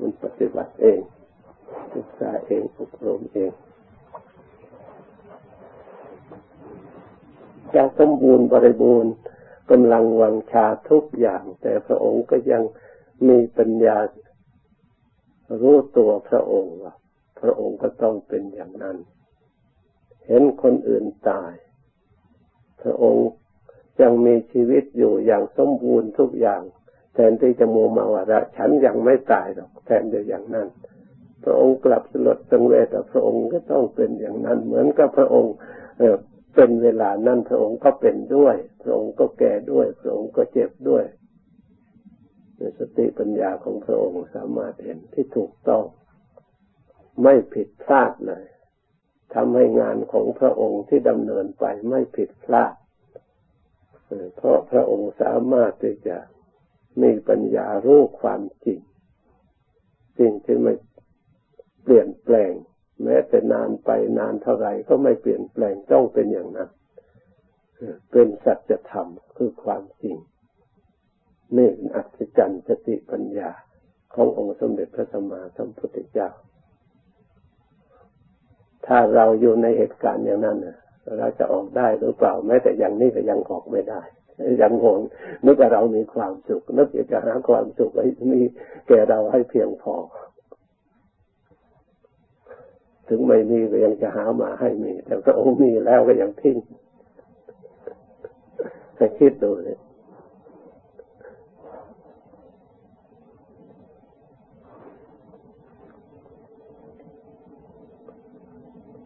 [0.00, 0.98] มันปฏิบัติเอง
[1.94, 3.50] ศึกษาเองอบรมเอง
[7.76, 9.12] จะสมบูรณ์บริบูรณ์
[9.70, 12.62] กำลังวังชาทุกอย่าง แต่พระองค์ก็ยัง
[13.28, 13.98] มีปัญญา
[15.60, 16.94] รู้ตัวพระองค์ว่า
[17.40, 18.96] พระองค์ก็ต้องเป็นอย่างนั้น
[20.26, 21.52] เห็นคนอื่นตาย
[22.82, 23.26] พระองค์
[24.00, 26.62] ยังมีชีวิตอยู่อย่างสมบูรณ์ทุกอย่าง
[27.14, 28.22] แทนที่จะมัวมาว่า
[28.56, 30.68] ฉันยังไม่ตายหรอกแทนเดียวอย่างนั้น
[31.44, 35.54] พระองค์กลับสลดสังเวชพระองค์ก็ต้องเป็นอย่างนั้น เหมือนกับพระองค์
[36.54, 41.04] เป็นเวลานั้นพระองค์ก็เป็นด้วย พระองค์ก็แก่ด้วย พระองค์ก็เจ็บด้วย
[42.78, 45.84] สติปัญญาของพระองค์สามารถเห็นที่ถูกต้อง
[47.22, 48.44] ไม่ผิดพลาดเลย
[49.34, 52.74] ทำให้งานของพระองค์ที่ดำเนินไปไม่ผิดพลาด
[54.36, 56.18] เพราะพระองค์สามารถที่จะ
[57.02, 58.80] มีปัญญารู้ความจริง
[60.18, 60.74] สิ่งที่ไม่
[61.82, 62.52] เปลี่ยนแปลง
[63.02, 66.70] แม้แต่นานไปนานเท่าไหร่ก็ไม่เปลี่ยนแปลงต้องเป็นอย่างนั้น
[68.12, 70.16] เป็นสัจธรรมคือความจริง
[71.56, 73.50] นี่อัศจรรย์สติปัญญา
[74.14, 76.28] ขององค์สมเด็จพระสัมมาสัมพุทธเจ้า
[78.86, 80.58] ถ้าเราอยู่ในเหตุการณ์อย่างนั้น
[81.18, 84.02] เราจะออกได้หรือเปล่าแม้แต่อย่างนี้ก็ยังออกไม่ได้
[84.62, 85.00] ยังงง
[85.44, 88.40] นึกว่าเรามีความสุขนึกจะหาความสุขให้มี
[88.88, 89.94] แก่เราให้เพียงพอ
[93.08, 96.56] ถึงไม่มีก็ยังจะหามาให้มี แต่พระองค์มีแล้วก็ยังทิ้ง
[98.96, 99.78] ให้คิดดูเลย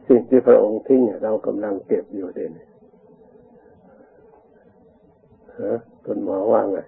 [0.06, 2.52] สิ่งที่พระองค์ทิ้งเรากำลังเก็บอยู่เด่น
[5.60, 6.78] ฮะคุณหมอว่าไง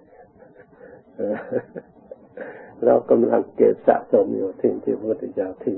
[2.85, 5.77] เรากำลังเก็บสะสมอยู่ทิ้งที่พระพุทธเจ้าทิ้ง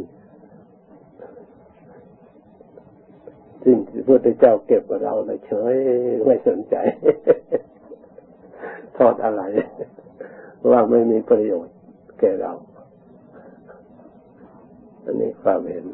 [3.65, 5.75] สิ่งที่พระพุทธเจ้าเก็บกับเราเลยเฉย
[6.25, 6.75] ไม่สนใจ
[8.97, 9.41] ทอดอะไร
[10.71, 11.75] ว่าไม่มีประโยชน์
[12.19, 12.51] แก่เรา
[15.03, 15.85] อันนี้ความเห็น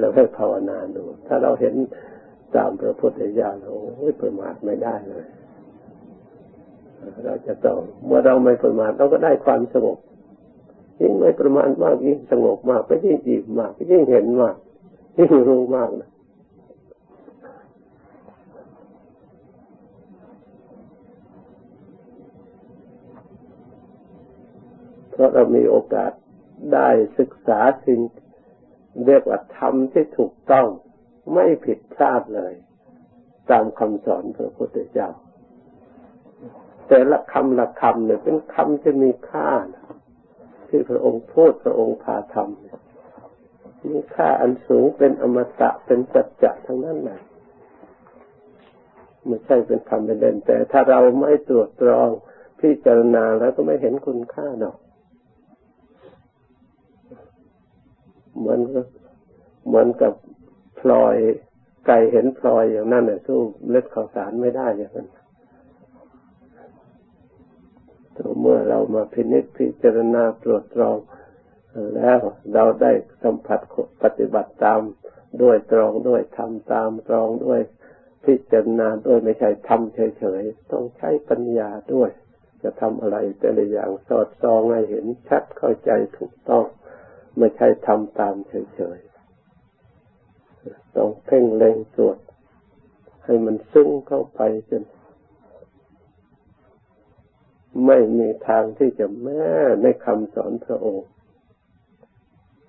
[0.00, 1.74] เราให้ภาวนาดู ถ้าเราเห็น
[2.56, 3.72] ตามพระพุทธเจ้าเรา
[4.20, 5.26] ประมาทไม่ได้เลย
[7.24, 9.98] เราจะต้องเมื่อเราไม่ประมาทเราก็ได้ความสงบ
[11.00, 14.56] ยิ่งไม่ประมาทมากยิ่งสงบมากก็ยิ่งอิ่มมากก็ยิ่งเห็นมาก
[15.16, 16.10] ยิ่รู้มากนะ
[25.10, 26.12] เพราะเรามีโอกาส
[26.72, 26.88] ได้
[27.18, 28.00] ศึกษาสิ่ง
[29.06, 30.66] เรียกว่าธรรมที่ถูกต้อง
[31.32, 32.52] ไม่ผิดพลาดเลย
[33.50, 35.08] ตามคำสอนพระพุทธเจ้า
[36.88, 39.84] แต่ละคำละคำเนี่ยเป็นคำที่มีค่านะ
[40.68, 42.83] ที่พระองค์พูดพระองค์พาทำ
[43.90, 47.20] มีค่าอันสูงเป็นอมตะเป็นสัจจะทั้งนั้นเลย
[49.26, 52.08] ไม่ใช่เป็นคำเป็นเด่นแต่ถ้าเราไม่ตรวจตรอง
[52.60, 54.76] พิจารณาแล้วก็ไม่เห็นคุณค่าหรอก
[58.38, 58.60] เหมือน
[59.66, 60.12] เหมือนกับ
[60.80, 61.16] พลอย
[61.86, 63.38] ไก่เห็นพลอยอย่างนั้นเนี่ยสู้
[63.70, 65.08] เล็ดข่าวสารไม่ได้อย่างนั้น
[68.12, 70.96] แต่เมื่อเรามาพินิจพิจารณาตรวจตรอง
[71.96, 72.18] แล้ว
[72.54, 73.60] เราได้สัมผัส
[74.02, 74.80] ปฏิบัติตาม
[75.42, 77.60] ด้วยตรองด้วยทำตามตรองด้วย
[78.24, 82.10] พิจารณาด้วยไม่ใช่ทำเฉยๆต้องใช้ปัญญาด้วย
[82.62, 86.64] จะทำอะไรแต่ละอย่างสอดส่องให้เห็นชัดเข้าใจถูกต้อง
[87.38, 92.18] ไม่ใช่ทำตามเฉยๆต้องเพ่งเล็งตรวจ
[93.24, 94.82] ให้มันซึ้งเข้าไปจน
[97.86, 99.44] ไม่มีทางที่จะแม้
[99.82, 101.06] ในคำสอนพระองค์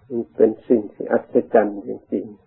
[0.09, 2.45] มันเป็นสิ่งที่อัศจรรย์จริงๆ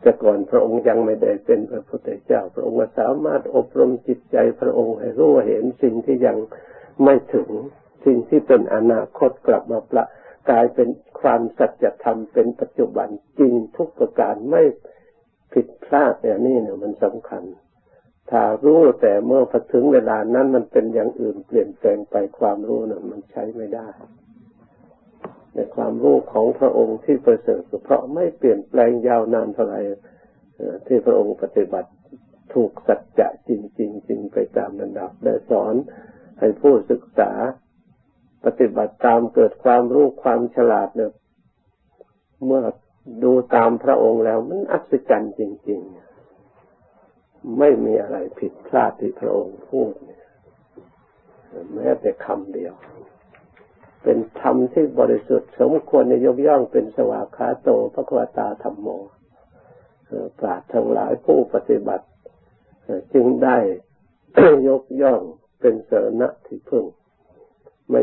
[0.00, 6.36] แต่ก่อนพระองค์ยังไม่ได้เป็นพระพุทธเจ้า พระองค์สามารถอบรมจิตใจพระองค์ให้รู้เห็นสิ่งที่ยัง
[7.04, 7.48] ไม่ถึง
[8.04, 10.04] สิ่งที่เป็นอนาคตกลับมาประ
[10.50, 10.88] กลายเป็น
[11.20, 13.08] ความสัจธรรมเป็นปัจจุบัน
[13.38, 14.62] จริงทุกประการไม่
[15.52, 17.42] ผิดพลาดเนี่ยนี่เนี่ยมันสำคัญ
[18.30, 23.88] ถ้ารู้แต่เมื่อพอถึงเวลานั้นมันเป็นอย่างอื่นเปลี่ยนแปลงไปความรู้น่ะ มันใช้ไม่ได้
[25.54, 29.80] ในความรู้ของพระองค์ที่ประเสริฐเพราะไม่เปลี่ยนแปลงยาวนานเท่าไหร่
[30.86, 31.90] ที่พระองค์ปฏิบัติ
[32.54, 35.74] ถูกสัจจะจริงจริงจริงไปตามระดับได้สอน
[36.38, 37.32] ให้ผู้ศึกษา
[38.44, 41.12] ปฏิบัติตามเกิดความรู้ความฉลาดเนี่ย
[42.46, 42.62] เมื่อ
[43.24, 46.11] ดูตามพระองค์แล้วมันอัศจรรย์จริง ๆ
[47.58, 49.92] ไม่มีอะไรผิดพลาดที่พระองค์พูด
[51.74, 52.74] แม้แต่คำเดียว
[54.02, 58.88] เป็นธรรมที่บริสุทธิ์ สมควรในยกย่องเป็นสวากขาโตพระควตาธรรมโม
[60.38, 62.06] ปราดทั้งหลายผู้ปฏิบัติ
[63.14, 63.56] จึงได้
[64.68, 65.20] ยกย่อง
[65.60, 66.84] เป็นเสนะที่พึ่ง
[67.90, 68.02] ไม่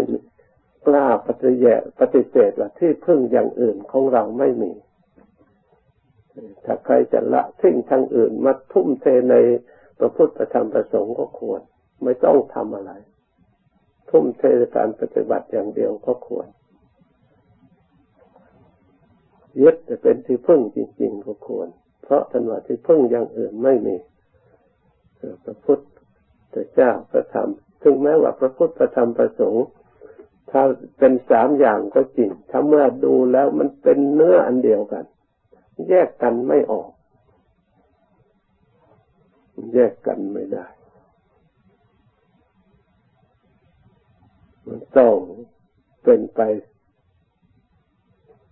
[0.87, 4.71] กล้าปฏิเสธปฏิเสธว่าที่พึ่งอย่างอื่นของเราไม่มี
[6.65, 9.35] ถ้าใครจะละทิ้งทางอื่นมาทุ่มเทใน
[9.99, 11.61] พระพุทธธรรมประสงค์ก็ควร
[12.03, 12.91] ไม่ต้องทำอะไร
[14.09, 14.43] ทุ่มเท
[14.75, 16.47] การปฏิบัติอย่างเดียวก็ควร
[19.61, 21.67] ยึดจะเป็นที่พึ่งจริงๆก็ควร
[22.03, 23.95] เพราะถนว่าที่พึ่งอย่างอื่นไม่มี
[25.43, 25.79] พระพุท
[26.53, 27.49] ธเจ้าพระธรรม
[27.81, 29.65] ถึงแม้ว่าพระพุทธพระธรรมประสงค์
[30.51, 30.61] ถ้า
[30.97, 35.05] เป็นสามอย่างก็จริงถ้าเมื่อดูแล้วมันเป็นเนื้ออันเดียวกัน
[35.87, 36.89] แยกกันไม่ออก
[39.73, 40.65] แยกกันไม่ได้
[44.65, 45.13] มันต้อง
[46.03, 46.41] เป็นไป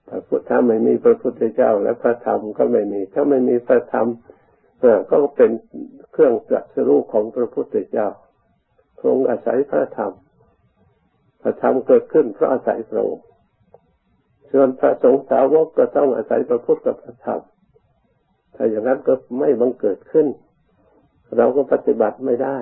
[0.08, 4.08] พระพุทธถ้าไม่มีพระพุทธเจ้า และพระธรรมก็ไม่มี ถ้าไม่มีพระธรรม
[5.10, 5.52] ก็เป็น
[6.12, 8.08] เครื่องตรัสรู้ของพระพุทธเจ้า
[9.04, 10.14] ทรงอาศัยพระธรรม
[11.42, 13.27] พระธรรมเกิดขึ้นเพราะอาศัยพระองค์
[14.52, 17.42] ส่วนพระสงฆ์สาวกก็ต้องอาศัยพระพุทธกับพระธรรม
[18.56, 20.28] ถ้าอย่างนั้นก็ไม่บังเกิดขึ้น
[21.38, 22.58] เราก็ปฏิบัติไม่ได้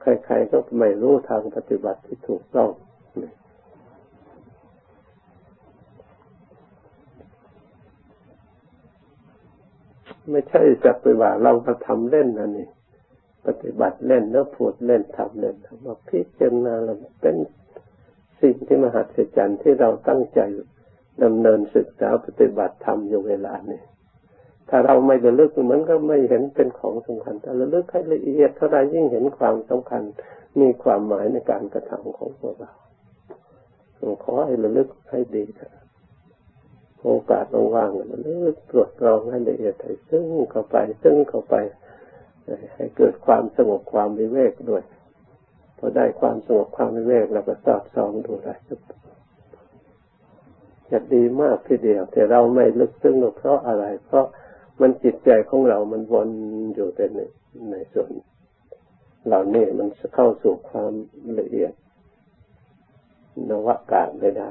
[0.00, 2.70] ใครๆก็ไม่รู้ทางปฏิบัติที่ถูกต้อง
[10.30, 12.68] ไม่ใช่จักไปว่าเรามาทำเล่นนะนี่
[13.46, 17.36] ปฏิบัติเล่นแล้วพูดเล่นทำเล่นทำมาพิจารณาเราเป็น
[18.42, 20.40] สิ่งที่มหัศจรรย์ที่เราตั้งใจ
[21.22, 23.80] ดำเนินศึกษาปฏิบัติทำอยู่เวลานี้
[24.68, 30.02] ถ้าเราไม่ระลึกมันก็ไม่เห็นเป็นของสำคัญแต่ระลึกให้ละเอียดเท่าไรยิ่งเห็นความสำคัญ
[30.60, 32.72] มีความหมายในการกระทำของพวกเรา
[34.24, 35.72] ขอให้ระลึกให้ดีเถอะ
[37.02, 41.54] โอกาสว่างๆระลึกตรวจรองให้ละเอียดให้ซึ่งเข้าไปซึ่งเข้าไป
[42.74, 44.82] ให้เกิดความสงบความวิเวกด้วย
[45.78, 48.54] พอได้ความสงบความวิเวกเราก็สอบสองดูได้
[50.90, 54.26] จะดีมากทีเดียว แต่เราไม่ลึกซึ้งเพราะอะไร เพราะ
[54.80, 56.28] มันจิตใจของเรามันวน
[56.74, 57.18] อยู่แต่ใน
[57.70, 58.10] ในส่วน
[59.26, 60.92] เหล่านี้มันเข้าสู่ความ
[61.38, 61.72] ละเอียด
[63.50, 64.50] นวกาศไม่ได้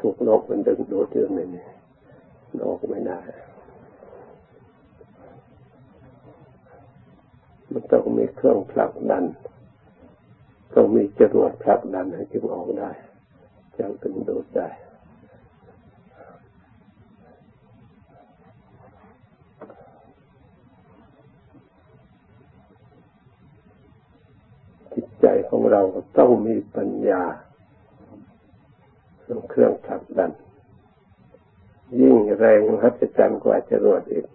[0.00, 1.66] ถูกโลกมันดึงดูดเรื่องนี้
[2.64, 3.20] ออกไม่ได้
[7.72, 9.24] มันต้องมีเครื่องผลักดัน
[10.74, 12.90] ต้องมีจรวดผลักดันให้จึงออกได้
[13.76, 14.68] จึงถึงดูดได้
[24.94, 25.82] จิตใจของเรา
[26.18, 27.22] ต้องมีปัญญา
[29.22, 30.30] เป็นเครื่องผลักดัน
[32.00, 34.26] ยิ่งแรงมหัศจรรย์กว่าจรวดอีก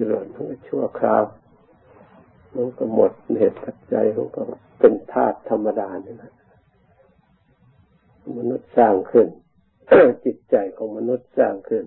[0.00, 1.22] กิเลสมันก็ชั่วคราว
[2.54, 4.42] มันก็หมดเหตุปัจจัยมันก็
[4.80, 6.32] เป็นธาตุธรรมดานี่นะ
[8.38, 9.28] มนุษย์สร้างขึ้น
[10.24, 11.84] จิตใจของมนุษย์สร้างขึ้น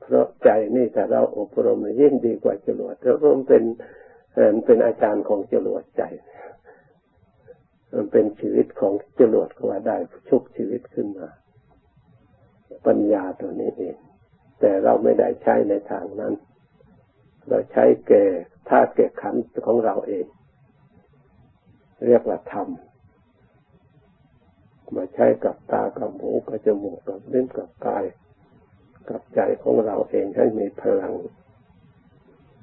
[0.00, 3.62] เพราะใจนี่แต่เราอบรมยิ่งดีกว่าจรวดเรารวมเป็น
[4.64, 6.02] เป็นอาจารย์ของจรวดใจ
[7.92, 9.96] มันเป็นชีวิตของจรวดก็ว่าได้
[10.28, 11.28] ชุกชีวิตขึ้นมา
[12.86, 13.96] ปัญญาตัวนี้เอง
[14.60, 16.34] แต่เราไม่ได้ใช้ในทางนั้น
[17.48, 18.24] เราใช้แก่
[18.68, 19.34] ธาตุแก่ขัน
[19.66, 20.26] ของเราเอง
[22.06, 22.68] เรียกว่าธรรม
[24.96, 28.04] มาใช้กับตากับหูกับจมูกกับเลิ้นกับกาย
[29.08, 31.14] กับใจของเราเองให้มีพลัง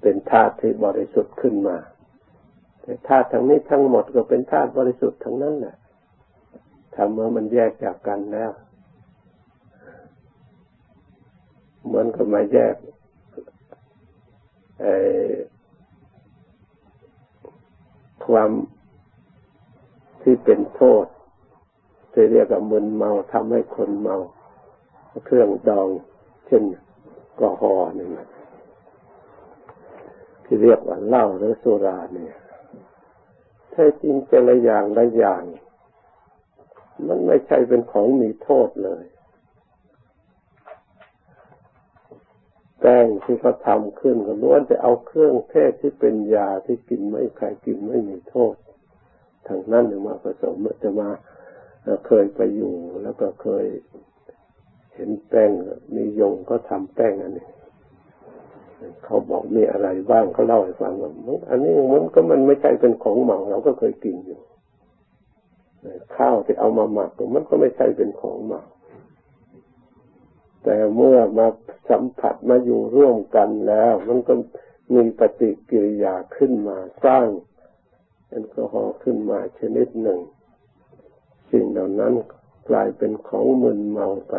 [0.01, 1.77] เป็นธาตุที่บริสุทธิ์ขึ้นมา
[2.81, 5.75] แต่ธาตุทั้งนี้ทั้งหมดก็เป็นธาตุบริสุทธิ์ทั้งนั้นแหละ
[6.95, 8.51] ทำเมื่อมันแยกจากกันแล้ว
[11.85, 12.75] เหมือนกับมาแยก
[18.25, 18.49] ความ
[20.21, 21.05] ที่เป็นโทษ
[22.11, 24.17] ที่เรียกว่ามึนเมาทำให้คนเมา
[25.25, 25.87] เครื่องดอง
[26.47, 26.63] เช่น
[27.39, 28.07] กอฮอนี่
[30.43, 32.35] ที่เรียกว่าเหล้าหรือสุราเนี่ย
[33.71, 35.43] แท้จริงแต่ละอย่างละอย่าง
[37.07, 39.03] มันไม่ใช่เป็นของมีโทษเลย
[42.85, 48.55] ป้งที่เขาทำขึ้นก็ล้วนจะเอาเครื่องเทศที่เป็นยาที่กินไม่ใครกินไม่มีโทษ
[49.47, 51.09] ทางนั้นมาผสมจะมา
[52.07, 52.73] เคยไปอยู่
[53.03, 53.65] แล้วก็เคย
[54.95, 55.51] เห็นแป้ง
[55.95, 57.47] มียงก็ทำแป้งอันนี้
[59.05, 61.11] เขาบอกมีอะไรบ้างเขาเล่าให้ฟังว่า
[61.49, 64.39] อันนี้มันก็มันไม่ใช่เป็นของหมาเราก็เคยกินอยู่
[66.17, 68.61] ข้าวที่เอามาหมักมันก็ไม่ใช่เป็นของหมา
[70.65, 71.47] แต่เมื่อมา
[71.89, 74.33] สัมผัสมาอยู่ร่วมกันแล้ว มันก็
[74.93, 77.27] มีปฏิกิริยาขึ้นมาสร้าง
[78.29, 80.19] แอลกอฮอล์ขึ้นมาชนิดหนึ่ง
[81.51, 82.13] สิ่งเหล่านั้น
[82.69, 84.35] กลายเป็นของมึนเมาไป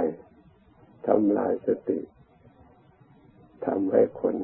[1.07, 2.01] ทำลายสติ
[3.67, 4.37] ทำให้คน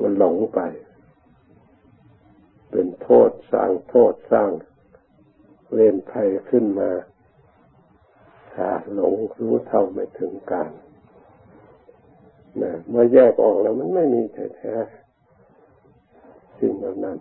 [0.00, 0.60] มันหลงไป
[2.70, 4.50] เป็นโทษสร้างโทษสร้าง
[5.72, 6.90] เวรภัยขึ้นมา
[8.54, 10.70] ถ้าหลงรู้เท่าไม่ถึงการ
[12.62, 14.22] นะเมื่อแยกออกแล้วมันไม่มี
[14.56, 17.18] แท้ๆสิ่งเหล่านั้น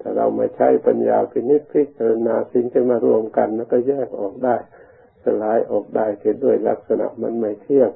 [0.00, 4.56] ถ้าเราไม่ใช้ปัญญาพินิจพิจารณาสิ่งที่มารวมกันแล้วก็แยกออกได้
[5.24, 7.90] สลายออกได้เกิดด้วยลักษณะมันไม่เที่ยง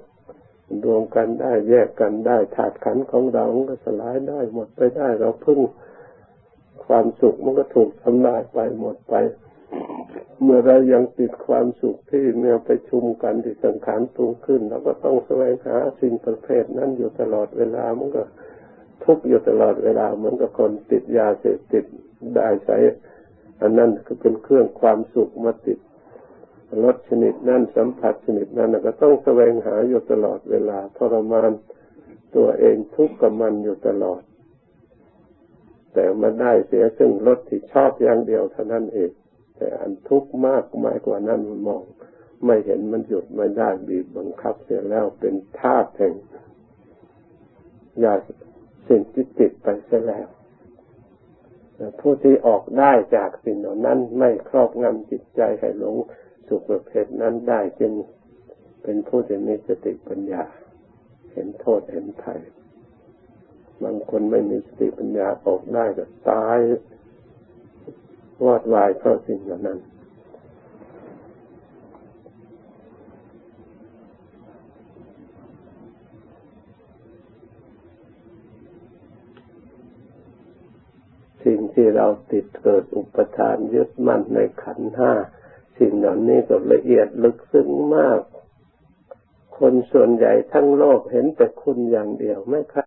[0.84, 5.60] รวมกันได้แยกกันได้ถาดขันของเราก็สลายได้หมดไปได้ เราพึ่ง
[6.86, 9.14] ความสุขมันก็ถูกทำลายไปหมดไป
[10.42, 18.22] เมื่อเรายังติดความสุขที่เมื่อไปชุมกันที่สังขารปรุงขึ้นเราก็ต้องแสวงหาสิ่งประเภทนั้นอยู่ตลอดเวลามันก็
[19.04, 21.84] ทุกอยู่ตลอดเวลาเหมือนกับคนติดยาเสพติด
[22.36, 22.76] ได้ใช้
[23.62, 25.78] อันนั้นคือเป็นเครื่องความสุขมาติด
[26.84, 31.52] รสชนิดนั้นสัมผัสชนิดนั้นก็ต้องแสวงหาอยู่ตลอดเวลาทรมาน
[32.36, 34.22] ตัวเองทุกข์กับมันอยู่ตลอด
[35.94, 39.10] แต่มาได้เสียซึ่งรสที่ชอบอย่างเดียวเท่านั้นเอง
[39.56, 41.82] แต่อันทุกข์มากมายกว่านั้นมันมอง
[42.44, 46.14] ไม่เห็นมันหยุดไม่ได้บีบบังคับเสียแล้วเป็นธาตุแห่ง
[48.04, 48.14] ยา
[48.88, 50.28] สิ่งที่ติดไปเสียแล้ว
[52.00, 55.96] ผู้ที่ออกได้จากสิ่งเหล่านั้นไม่ครอบงำจิตใจให้หลง
[56.48, 57.92] สุขประเภทนั้นได้จึง
[58.82, 60.42] เป็นผู้ที่มีสติปัญญา
[61.32, 62.40] เห็นโทษเห็นภัย
[63.82, 66.58] บางคนไม่มีสติปัญญาออกได้ก็ตาย
[68.42, 69.78] วอดวายเพราะสิ่งเหล่านั้น
[81.44, 85.12] สิ่งที่เราติดเกิดอุปทานยึดมั่นในขันห้า
[85.78, 88.20] สิ่งเหล่านี้ก็ละเอียดลึกซึ้งมาก
[89.58, 92.83] คนส่วนใหญ่ทั้งโลกเห็นแต่คุณอย่างเดียวไม่ค่